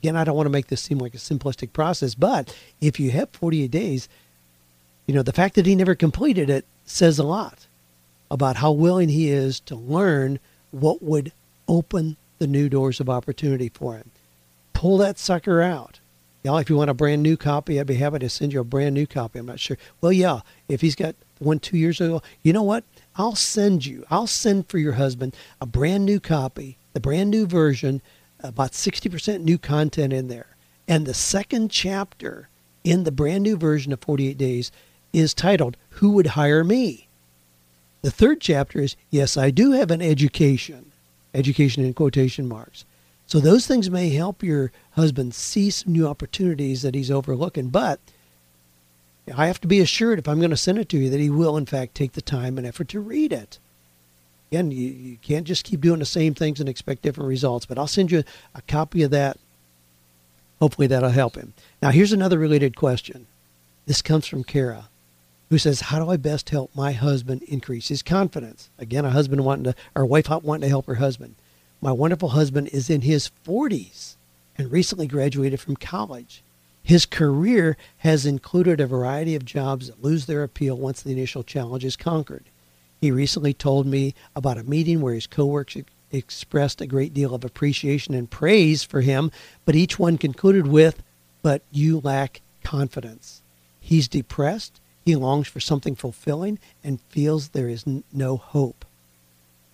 [0.00, 3.12] Again, I don't want to make this seem like a simplistic process, but if you
[3.12, 4.08] have 48 days,
[5.06, 7.68] you know, the fact that he never completed it says a lot
[8.32, 10.40] about how willing he is to learn
[10.72, 11.30] what would
[11.68, 14.10] open the new doors of opportunity for him.
[14.72, 16.00] Pull that sucker out.
[16.42, 18.64] Y'all, if you want a brand new copy, I'd be happy to send you a
[18.64, 19.38] brand new copy.
[19.38, 19.78] I'm not sure.
[20.00, 21.14] Well, yeah, if he's got
[21.44, 22.84] one two years ago, you know what?
[23.16, 27.46] I'll send you, I'll send for your husband a brand new copy, the brand new
[27.46, 28.02] version,
[28.40, 30.56] about 60% new content in there.
[30.86, 32.48] And the second chapter
[32.82, 34.70] in the brand new version of 48 Days
[35.12, 37.08] is titled, Who Would Hire Me?
[38.02, 40.92] The third chapter is, Yes, I do have an education,
[41.32, 42.84] education in quotation marks.
[43.26, 48.00] So those things may help your husband see some new opportunities that he's overlooking, but
[49.32, 51.30] I have to be assured if I'm going to send it to you that he
[51.30, 53.58] will, in fact, take the time and effort to read it.
[54.50, 57.78] Again, you, you can't just keep doing the same things and expect different results, but
[57.78, 58.22] I'll send you
[58.54, 59.38] a copy of that.
[60.60, 61.54] Hopefully, that'll help him.
[61.82, 63.26] Now, here's another related question.
[63.86, 64.88] This comes from Kara,
[65.50, 68.68] who says, How do I best help my husband increase his confidence?
[68.78, 71.34] Again, a husband wanting to, or wife wanting to help her husband.
[71.80, 74.14] My wonderful husband is in his 40s
[74.56, 76.42] and recently graduated from college.
[76.84, 81.42] His career has included a variety of jobs that lose their appeal once the initial
[81.42, 82.44] challenge is conquered.
[83.00, 87.42] He recently told me about a meeting where his coworkers expressed a great deal of
[87.42, 89.30] appreciation and praise for him,
[89.64, 91.02] but each one concluded with,
[91.42, 93.42] But you lack confidence.
[93.80, 98.84] He's depressed, he longs for something fulfilling, and feels there is n- no hope.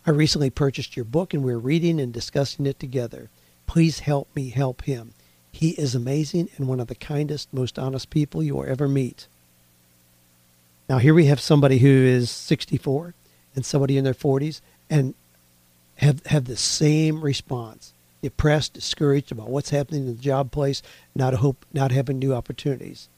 [0.07, 3.31] I recently purchased your book and we're reading and discussing it together.
[3.67, 5.13] Please help me help him.
[5.53, 9.27] He is amazing and one of the kindest, most honest people you will ever meet.
[10.89, 13.15] Now, here we have somebody who is 64
[13.55, 15.15] and somebody in their 40s and
[15.97, 17.93] have, have the same response
[18.23, 20.83] depressed, discouraged about what's happening in the job place,
[21.15, 23.09] not hope, not having new opportunities.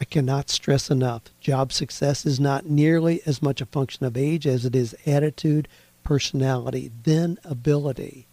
[0.00, 4.46] I cannot stress enough job success is not nearly as much a function of age
[4.46, 5.68] as it is attitude,
[6.02, 8.26] personality then ability.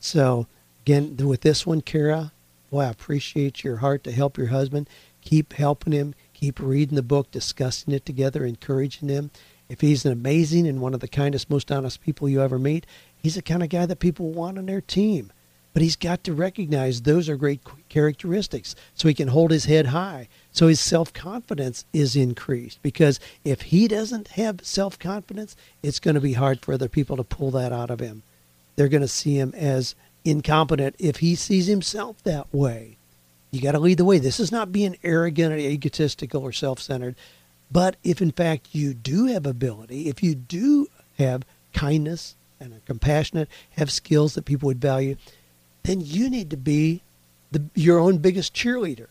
[0.00, 0.46] So,
[0.84, 2.32] again, with this one, Kara,
[2.70, 4.88] boy, I appreciate your heart to help your husband.
[5.22, 6.14] Keep helping him.
[6.32, 9.30] Keep reading the book, discussing it together, encouraging him.
[9.68, 12.86] If he's an amazing and one of the kindest, most honest people you ever meet,
[13.16, 15.32] he's the kind of guy that people want on their team.
[15.72, 19.86] But he's got to recognize those are great characteristics so he can hold his head
[19.86, 20.28] high.
[20.52, 22.78] So his self confidence is increased.
[22.80, 27.16] Because if he doesn't have self confidence, it's going to be hard for other people
[27.16, 28.22] to pull that out of him.
[28.76, 32.96] They're going to see him as incompetent if he sees himself that way.
[33.50, 34.18] You got to lead the way.
[34.18, 37.14] This is not being arrogant or egotistical or self centered.
[37.70, 42.80] But if in fact you do have ability, if you do have kindness and are
[42.86, 45.16] compassionate, have skills that people would value,
[45.82, 47.02] then you need to be
[47.52, 49.08] the, your own biggest cheerleader.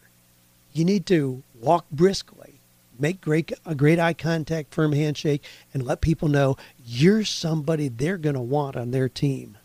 [0.74, 2.55] You need to walk briskly,
[2.99, 5.43] make great a great eye contact, firm handshake,
[5.74, 9.57] and let people know you're somebody they're going to want on their team.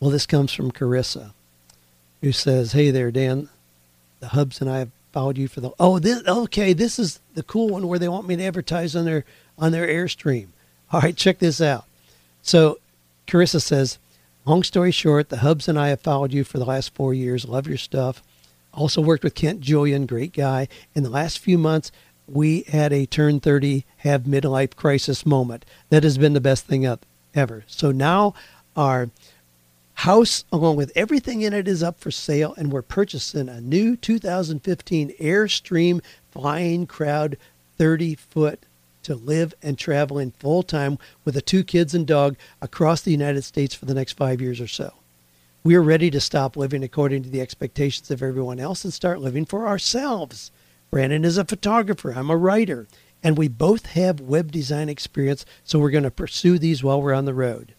[0.00, 1.32] Well, this comes from Carissa,
[2.20, 3.48] who says, "Hey there, Dan.
[4.20, 7.42] The Hubs and I have followed you for the oh this okay this is the
[7.42, 9.24] cool one where they want me to advertise on their
[9.58, 10.48] on their airstream.
[10.92, 11.84] All right, check this out.
[12.42, 12.78] So,
[13.26, 13.98] Carissa says."
[14.46, 17.48] Long story short, the Hubs and I have followed you for the last four years.
[17.48, 18.22] Love your stuff.
[18.74, 20.68] Also worked with Kent Julian, great guy.
[20.94, 21.90] In the last few months,
[22.26, 25.64] we had a turn 30 have midlife crisis moment.
[25.88, 27.64] That has been the best thing up ever.
[27.66, 28.34] So now
[28.76, 29.08] our
[29.94, 33.96] house, along with everything in it, is up for sale, and we're purchasing a new
[33.96, 37.38] 2015 Airstream Flying Cloud
[37.78, 38.60] 30 foot
[39.04, 43.10] to live and travel in full time with the two kids and dog across the
[43.10, 44.94] United States for the next five years or so.
[45.62, 49.20] We are ready to stop living according to the expectations of everyone else and start
[49.20, 50.50] living for ourselves.
[50.90, 52.86] Brandon is a photographer, I'm a writer,
[53.22, 57.14] and we both have web design experience, so we're going to pursue these while we're
[57.14, 57.74] on the road.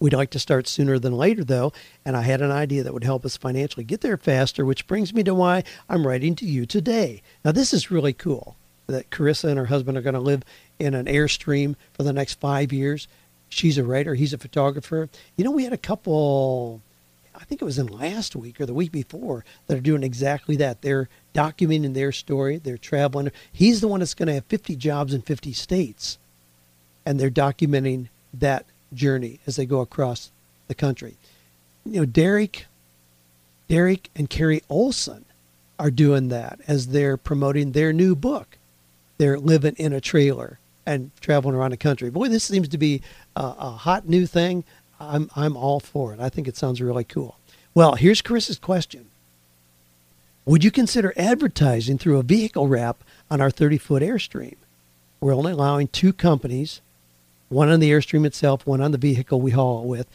[0.00, 1.72] We'd like to start sooner than later, though,
[2.04, 5.14] and I had an idea that would help us financially get there faster, which brings
[5.14, 7.22] me to why I'm writing to you today.
[7.44, 10.42] Now, this is really cool that Carissa and her husband are going to live
[10.78, 13.08] in an Airstream for the next five years.
[13.48, 15.08] She's a writer, he's a photographer.
[15.36, 16.82] You know, we had a couple,
[17.34, 20.56] I think it was in last week or the week before, that are doing exactly
[20.56, 20.82] that.
[20.82, 23.30] They're documenting their story, they're traveling.
[23.52, 26.18] He's the one that's going to have 50 jobs in 50 states,
[27.06, 30.30] and they're documenting that journey as they go across
[30.68, 31.16] the country.
[31.84, 32.66] You know, Derek,
[33.68, 35.24] Derek and Carrie Olson
[35.78, 38.58] are doing that as they're promoting their new book
[39.18, 42.10] they're living in a trailer and traveling around the country.
[42.10, 43.00] Boy, this seems to be
[43.36, 44.64] a, a hot new thing.
[45.00, 46.20] I'm I'm all for it.
[46.20, 47.38] I think it sounds really cool.
[47.74, 49.06] Well, here's Chris's question.
[50.46, 54.56] Would you consider advertising through a vehicle wrap on our 30 foot Airstream?
[55.20, 56.80] We're only allowing two companies,
[57.54, 60.06] one on the Airstream itself, one on the vehicle we haul it with,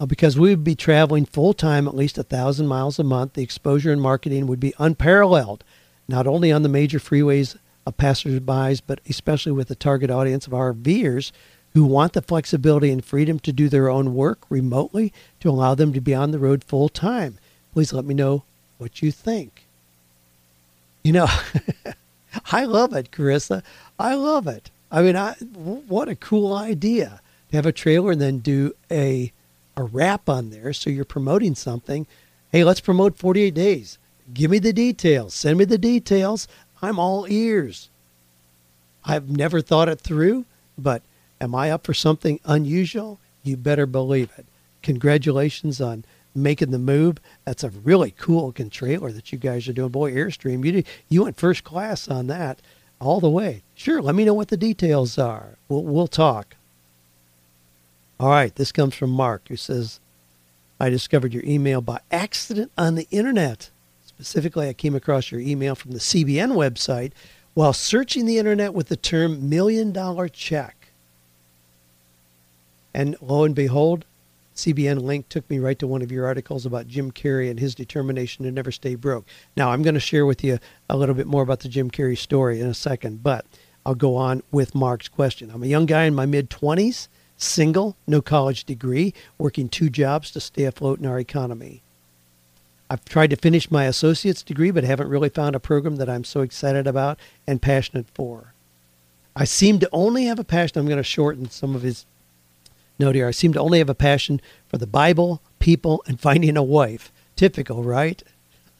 [0.00, 3.34] uh, because we would be traveling full time at least a thousand miles a month.
[3.34, 5.64] The exposure and marketing would be unparalleled,
[6.08, 10.54] not only on the major freeways of passersby, but especially with the target audience of
[10.54, 11.32] our RVers
[11.74, 15.92] who want the flexibility and freedom to do their own work remotely to allow them
[15.92, 17.38] to be on the road full time.
[17.72, 18.44] Please let me know
[18.78, 19.66] what you think.
[21.02, 21.26] You know,
[22.52, 23.62] I love it, Carissa.
[23.98, 24.70] I love it.
[24.94, 27.20] I mean, I what a cool idea
[27.50, 29.32] to have a trailer and then do a
[29.76, 32.06] a wrap on there so you're promoting something.
[32.52, 33.98] Hey, let's promote 48 days.
[34.32, 35.34] Give me the details.
[35.34, 36.46] Send me the details.
[36.80, 37.90] I'm all ears.
[39.04, 40.44] I've never thought it through,
[40.78, 41.02] but
[41.40, 43.18] am I up for something unusual?
[43.42, 44.46] You better believe it.
[44.82, 46.04] Congratulations on
[46.36, 47.18] making the move.
[47.44, 49.90] That's a really cool looking trailer that you guys are doing.
[49.90, 52.60] Boy, Airstream, you you went first class on that
[53.00, 53.62] all the way.
[53.74, 55.56] Sure, let me know what the details are.
[55.68, 56.56] We'll we'll talk.
[58.18, 60.00] All right, this comes from Mark who says,
[60.78, 63.70] I discovered your email by accident on the internet.
[64.06, 67.12] Specifically, I came across your email from the CBN website
[67.54, 70.88] while searching the internet with the term million dollar check.
[72.92, 74.04] And lo and behold,
[74.54, 77.74] CBN link took me right to one of your articles about Jim Carrey and his
[77.74, 79.26] determination to never stay broke.
[79.56, 80.58] Now, I'm going to share with you
[80.94, 83.44] a little bit more about the Jim Carrey story in a second, but
[83.84, 85.50] I'll go on with Mark's question.
[85.50, 90.30] I'm a young guy in my mid 20s, single, no college degree, working two jobs
[90.30, 91.82] to stay afloat in our economy.
[92.88, 96.22] I've tried to finish my associate's degree, but haven't really found a program that I'm
[96.22, 98.54] so excited about and passionate for.
[99.34, 100.78] I seem to only have a passion.
[100.78, 102.06] I'm going to shorten some of his
[103.00, 103.26] note here.
[103.26, 107.10] I seem to only have a passion for the Bible, people, and finding a wife.
[107.34, 108.22] Typical, right?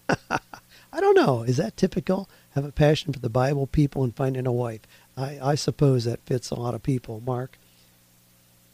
[0.94, 1.42] I don't know.
[1.42, 2.28] Is that typical?
[2.54, 4.82] Have a passion for the Bible, people, and finding a wife.
[5.16, 7.58] I, I suppose that fits a lot of people, Mark.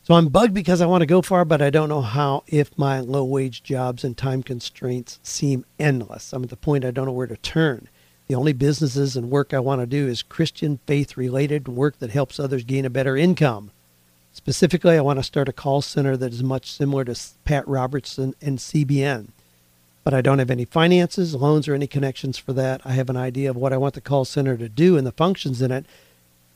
[0.03, 2.77] So I'm bugged because I want to go far, but I don't know how if
[2.77, 6.35] my low wage jobs and time constraints seem endless.
[6.35, 7.89] I'm at the point I don't know where to turn.
[8.27, 12.11] The only businesses and work I want to do is Christian faith related work that
[12.11, 13.71] helps others gain a better income.
[14.35, 18.35] Specifically, I want to start a call center that is much similar to Pat Robertson
[18.43, 19.29] and CBN.
[20.03, 22.80] But I don't have any finances, loans, or any connections for that.
[22.84, 25.12] I have an idea of what I want the call center to do and the
[25.12, 25.84] functions in it.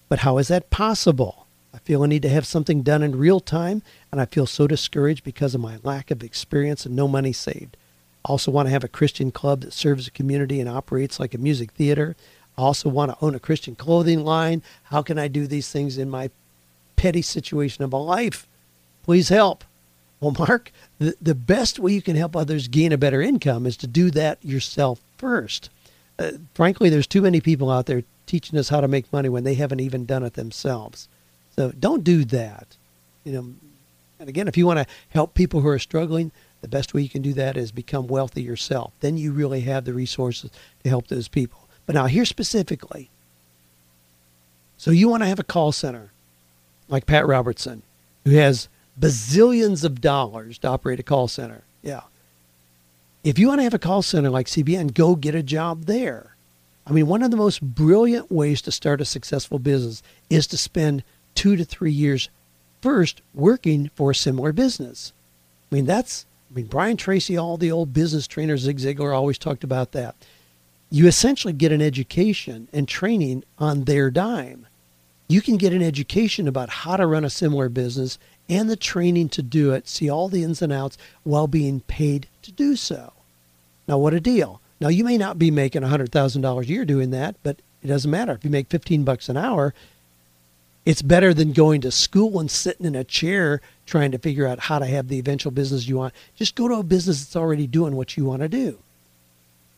[0.08, 1.46] But how is that possible?
[1.74, 3.82] I feel I need to have something done in real time,
[4.12, 7.76] and I feel so discouraged because of my lack of experience and no money saved.
[8.24, 11.34] I also want to have a Christian club that serves the community and operates like
[11.34, 12.14] a music theater.
[12.56, 14.62] I also want to own a Christian clothing line.
[14.84, 16.30] How can I do these things in my
[16.96, 18.46] petty situation of a life?
[19.02, 19.64] Please help.
[20.20, 23.76] Well, Mark, the, the best way you can help others gain a better income is
[23.78, 25.70] to do that yourself first.
[26.18, 29.44] Uh, frankly, there's too many people out there teaching us how to make money when
[29.44, 31.08] they haven't even done it themselves.
[31.56, 32.76] So don't do that.
[33.24, 33.54] You know,
[34.18, 37.08] and again, if you want to help people who are struggling, the best way you
[37.08, 38.92] can do that is become wealthy yourself.
[39.00, 40.50] Then you really have the resources
[40.82, 41.68] to help those people.
[41.84, 43.10] But now here specifically.
[44.78, 46.10] So you want to have a call center
[46.88, 47.82] like Pat Robertson,
[48.24, 51.62] who has bazillions of dollars to operate a call center.
[51.82, 52.02] Yeah.
[53.22, 56.34] If you want to have a call center like CBN, go get a job there.
[56.86, 60.58] I mean, one of the most brilliant ways to start a successful business is to
[60.58, 61.02] spend
[61.34, 62.28] two to three years
[62.82, 65.14] first working for a similar business.
[65.72, 69.38] I mean, that's, I mean, Brian Tracy, all the old business trainers, Zig Ziglar always
[69.38, 70.14] talked about that.
[70.90, 74.66] You essentially get an education and training on their dime.
[75.26, 78.18] You can get an education about how to run a similar business
[78.48, 82.28] and the training to do it, see all the ins and outs while being paid
[82.42, 83.12] to do so.
[83.88, 84.60] Now, what a deal.
[84.80, 88.32] Now, you may not be making $100,000 a year doing that, but it doesn't matter.
[88.32, 89.74] If you make 15 bucks an hour,
[90.84, 94.58] it's better than going to school and sitting in a chair trying to figure out
[94.58, 96.14] how to have the eventual business you want.
[96.36, 98.78] Just go to a business that's already doing what you want to do.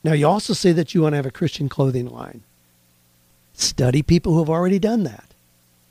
[0.03, 2.43] Now, you also say that you want to have a Christian clothing line.
[3.55, 5.25] Study people who have already done that.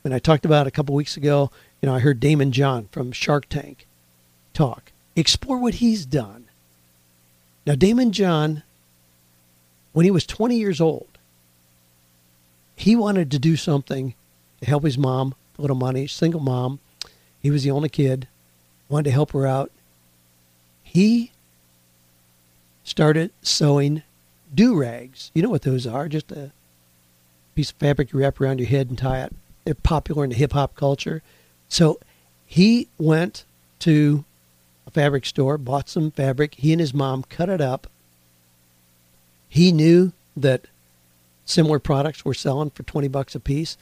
[0.02, 1.50] When I talked about a couple weeks ago,
[1.82, 3.86] you know, I heard Daymond John from Shark Tank
[4.54, 4.92] talk.
[5.16, 6.46] Explore what he's done.
[7.66, 8.64] Now, Daymond John,
[9.94, 11.08] when he was 20 years old,
[12.76, 14.14] he wanted to do something
[14.60, 16.80] to help his mom, a little money, single mom.
[17.42, 18.28] He was the only kid,
[18.90, 19.72] wanted to help her out.
[20.84, 21.32] He
[22.84, 24.04] started sewing
[24.54, 25.32] do rags.
[25.34, 26.08] You know what those are?
[26.08, 26.52] Just a
[27.56, 29.34] piece of fabric you wrap around your head and tie it.
[29.64, 31.22] They're popular in the hip hop culture.
[31.70, 32.00] So
[32.46, 33.46] he went
[33.80, 34.24] to
[34.88, 36.56] a fabric store, bought some fabric.
[36.56, 37.88] He and his mom cut it up.
[39.50, 40.68] He knew that
[41.46, 43.78] similar products were selling for 20 bucks a piece.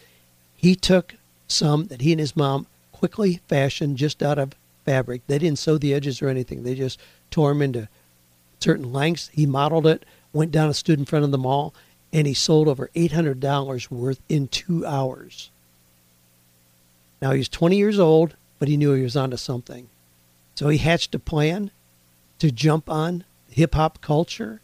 [0.55, 1.15] He took
[1.47, 4.55] some that he and his mom quickly fashioned just out of
[4.85, 5.21] fabric.
[5.27, 6.63] They didn't sew the edges or anything.
[6.63, 6.99] They just
[7.31, 7.89] tore them into
[8.59, 9.29] certain lengths.
[9.33, 11.73] He modeled it, went down and stood in front of the mall,
[12.11, 15.49] and he sold over $800 worth in two hours.
[17.23, 19.87] Now he's 20 years old, but he knew he was onto something.
[20.55, 21.71] So he hatched a plan
[22.39, 24.59] to jump on hip hop culture,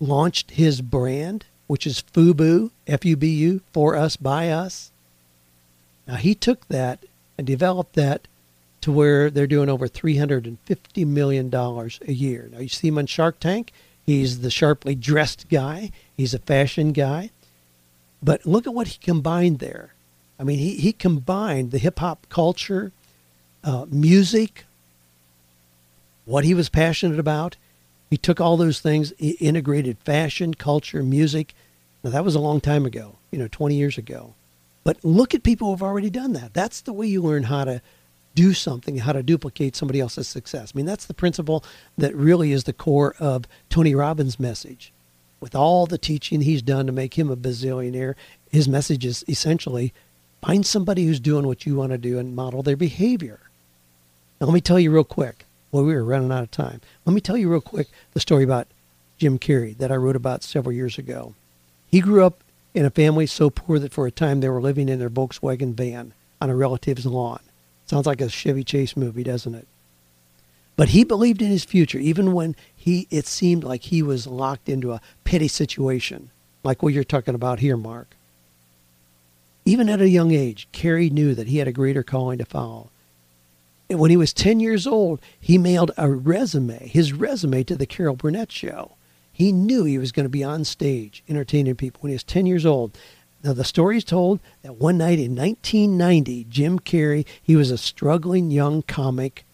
[0.00, 4.90] launched his brand, which is FUBU, F U B U, for us, by us.
[6.06, 7.00] Now, he took that
[7.36, 8.26] and developed that
[8.80, 12.48] to where they're doing over $350 million a year.
[12.50, 13.74] Now, you see him on Shark Tank.
[14.06, 17.28] He's the sharply dressed guy, he's a fashion guy.
[18.22, 19.92] But look at what he combined there.
[20.38, 22.92] I mean, he, he combined the hip hop culture,
[23.64, 24.64] uh, music,
[26.24, 27.56] what he was passionate about,
[28.10, 31.54] he took all those things, integrated fashion, culture, music.
[32.02, 34.34] Now, that was a long time ago, you know, 20 years ago.
[34.84, 36.54] But look at people who have already done that.
[36.54, 37.82] That's the way you learn how to
[38.34, 40.72] do something, how to duplicate somebody else's success.
[40.74, 41.64] I mean, that's the principle
[41.98, 44.92] that really is the core of Tony Robbins' message.
[45.40, 48.14] With all the teaching he's done to make him a bazillionaire,
[48.50, 49.92] his message is essentially
[50.42, 53.40] find somebody who's doing what you want to do and model their behavior.
[54.40, 56.80] Now, let me tell you real quick well, we were running out of time.
[57.04, 58.68] Let me tell you real quick the story about
[59.18, 61.34] Jim Carrey that I wrote about several years ago.
[61.86, 62.42] He grew up
[62.74, 65.74] in a family so poor that for a time they were living in their Volkswagen
[65.74, 67.40] van on a relative's lawn.
[67.84, 69.66] Sounds like a Chevy Chase movie, doesn't it?
[70.76, 74.68] But he believed in his future, even when he it seemed like he was locked
[74.68, 76.30] into a petty situation,
[76.62, 78.14] like what you're talking about here, Mark.
[79.68, 82.90] Even at a young age, Carrey knew that he had a greater calling to follow
[83.88, 88.16] when he was 10 years old, he mailed a resume, his resume to the Carol
[88.16, 88.92] Burnett show.
[89.32, 92.46] He knew he was going to be on stage entertaining people when he was 10
[92.46, 92.98] years old.
[93.42, 97.78] Now, the story is told that one night in 1990, Jim Carrey, he was a
[97.78, 99.44] struggling young comic,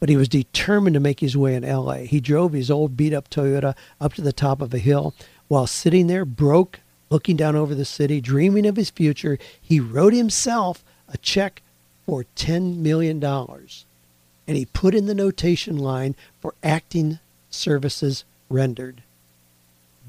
[0.00, 1.98] but he was determined to make his way in LA.
[1.98, 5.14] He drove his old beat up Toyota up to the top of a hill.
[5.46, 6.80] While sitting there, broke,
[7.10, 11.60] looking down over the city, dreaming of his future, he wrote himself a check
[12.06, 13.22] for $10 million.
[13.22, 17.18] And he put in the notation line for acting
[17.50, 19.02] services rendered.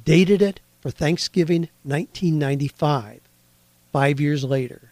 [0.05, 3.21] Dated it for Thanksgiving 1995,
[3.91, 4.91] five years later.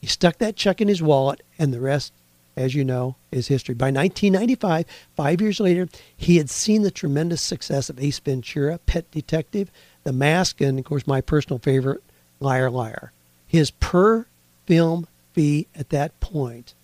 [0.00, 2.12] He stuck that check in his wallet, and the rest,
[2.56, 3.74] as you know, is history.
[3.74, 4.86] By 1995,
[5.16, 9.70] five years later, he had seen the tremendous success of Ace Ventura, Pet Detective,
[10.04, 12.02] The Mask, and of course, my personal favorite,
[12.40, 13.12] Liar Liar.
[13.46, 14.26] His per
[14.66, 16.74] film fee at that point,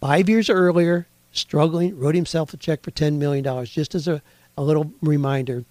[0.00, 4.22] five years earlier, struggling, wrote himself a check for $10 million, just as a,
[4.56, 5.64] a little reminder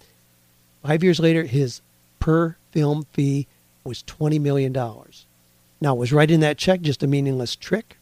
[0.82, 1.80] Five years later, his
[2.18, 3.46] per film fee
[3.84, 4.72] was $20 million.
[5.80, 7.96] Now, was writing that check just a meaningless trick?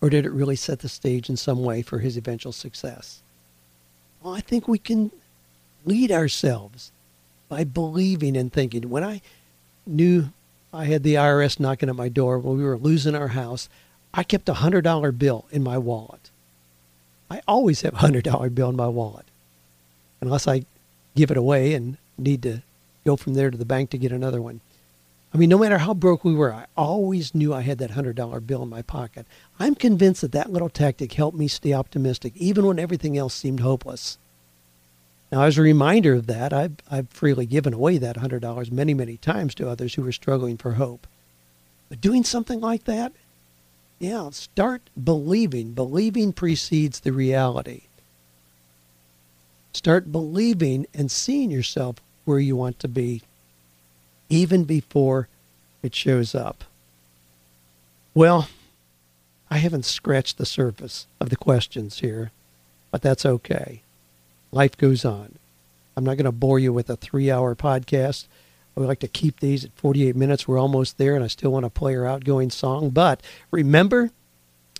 [0.00, 3.22] Or did it really set the stage in some way for his eventual success?
[4.22, 5.10] Well, I think we can
[5.84, 6.92] lead ourselves
[7.54, 8.90] by believing and thinking.
[8.90, 9.20] When I
[9.86, 10.30] knew
[10.72, 13.68] I had the IRS knocking at my door when we were losing our house,
[14.12, 16.30] I kept a $100 bill in my wallet.
[17.30, 19.26] I always have a $100 bill in my wallet,
[20.20, 20.64] unless I
[21.14, 22.62] give it away and need to
[23.04, 24.60] go from there to the bank to get another one.
[25.32, 28.46] I mean, no matter how broke we were, I always knew I had that $100
[28.48, 29.26] bill in my pocket.
[29.60, 33.60] I'm convinced that that little tactic helped me stay optimistic, even when everything else seemed
[33.60, 34.18] hopeless.
[35.34, 39.16] Now, as a reminder of that, I've, I've freely given away that $100 many, many
[39.16, 41.08] times to others who were struggling for hope.
[41.88, 43.12] But doing something like that,
[43.98, 45.72] yeah, start believing.
[45.72, 47.82] Believing precedes the reality.
[49.72, 53.22] Start believing and seeing yourself where you want to be,
[54.28, 55.26] even before
[55.82, 56.62] it shows up.
[58.14, 58.48] Well,
[59.50, 62.30] I haven't scratched the surface of the questions here,
[62.92, 63.82] but that's okay.
[64.54, 65.36] Life goes on.
[65.96, 68.28] I'm not going to bore you with a three hour podcast.
[68.76, 70.46] I would like to keep these at 48 minutes.
[70.46, 72.90] We're almost there, and I still want to play our outgoing song.
[72.90, 74.12] But remember,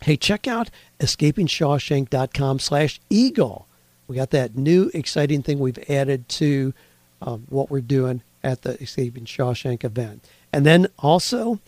[0.03, 0.71] hey, check out
[1.01, 3.67] escapingshawshank.com slash eagle.
[4.07, 6.73] We got that new exciting thing we've added to
[7.21, 10.25] um, what we're doing at the Escaping Shawshank event.
[10.53, 11.59] And then also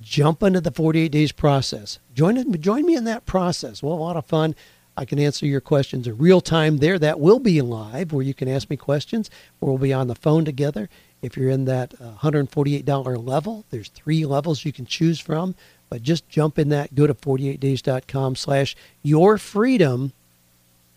[0.00, 1.98] jump into the 48 days process.
[2.14, 3.82] Join, join me in that process.
[3.82, 4.54] Well, a lot of fun.
[4.98, 6.98] I can answer your questions in real time there.
[6.98, 9.30] That will be live where you can ask me questions.
[9.60, 10.88] We'll be on the phone together.
[11.22, 15.54] If you're in that uh, $148 level, there's three levels you can choose from.
[15.88, 16.96] But just jump in that.
[16.96, 18.74] Go to 48days.com slash
[19.04, 20.12] your freedom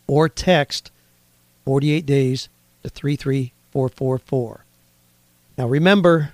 [0.08, 0.89] or text
[1.66, 2.49] 48 days
[2.82, 4.66] to 33444.
[5.60, 6.34] Now remember,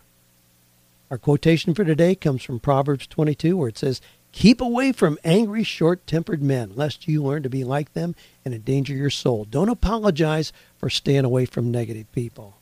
[1.11, 3.99] our quotation for today comes from Proverbs 22, where it says,
[4.38, 8.13] Keep away from angry, short tempered men, lest you learn to be like them
[8.45, 9.45] and endanger your soul.
[9.45, 12.53] Don't apologize for staying away from negative people.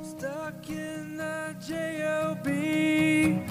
[0.00, 3.42] Stuck in the J-O-B.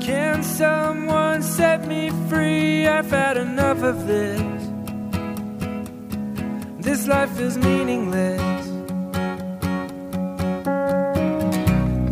[0.00, 2.86] Can someone set me free?
[2.86, 4.40] I've had enough of this.
[6.78, 8.64] This life is meaningless.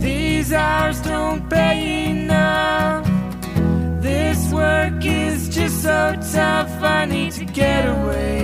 [0.03, 3.04] These hours don't pay enough.
[5.85, 6.83] So tough.
[6.83, 8.39] I need to get away.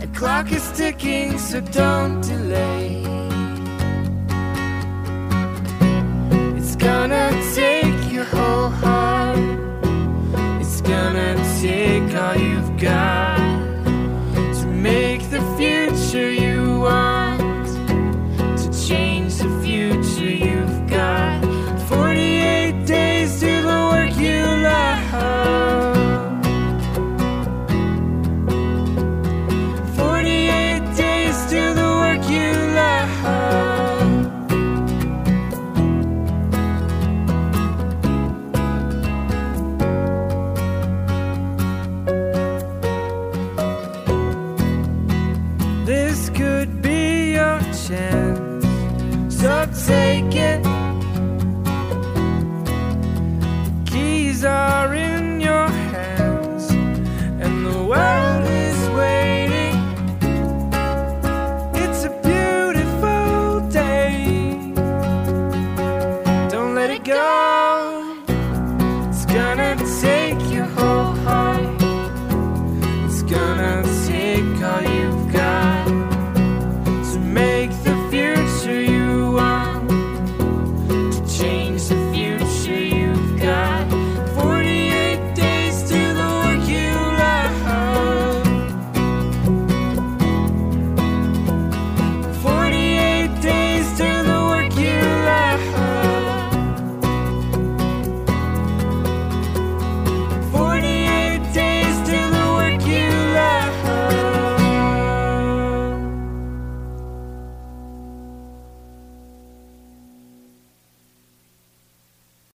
[0.00, 3.02] The clock is ticking, so don't delay.
[6.58, 9.38] It's gonna take your whole heart.
[10.60, 13.38] It's gonna take all you've got
[14.58, 15.87] to make the future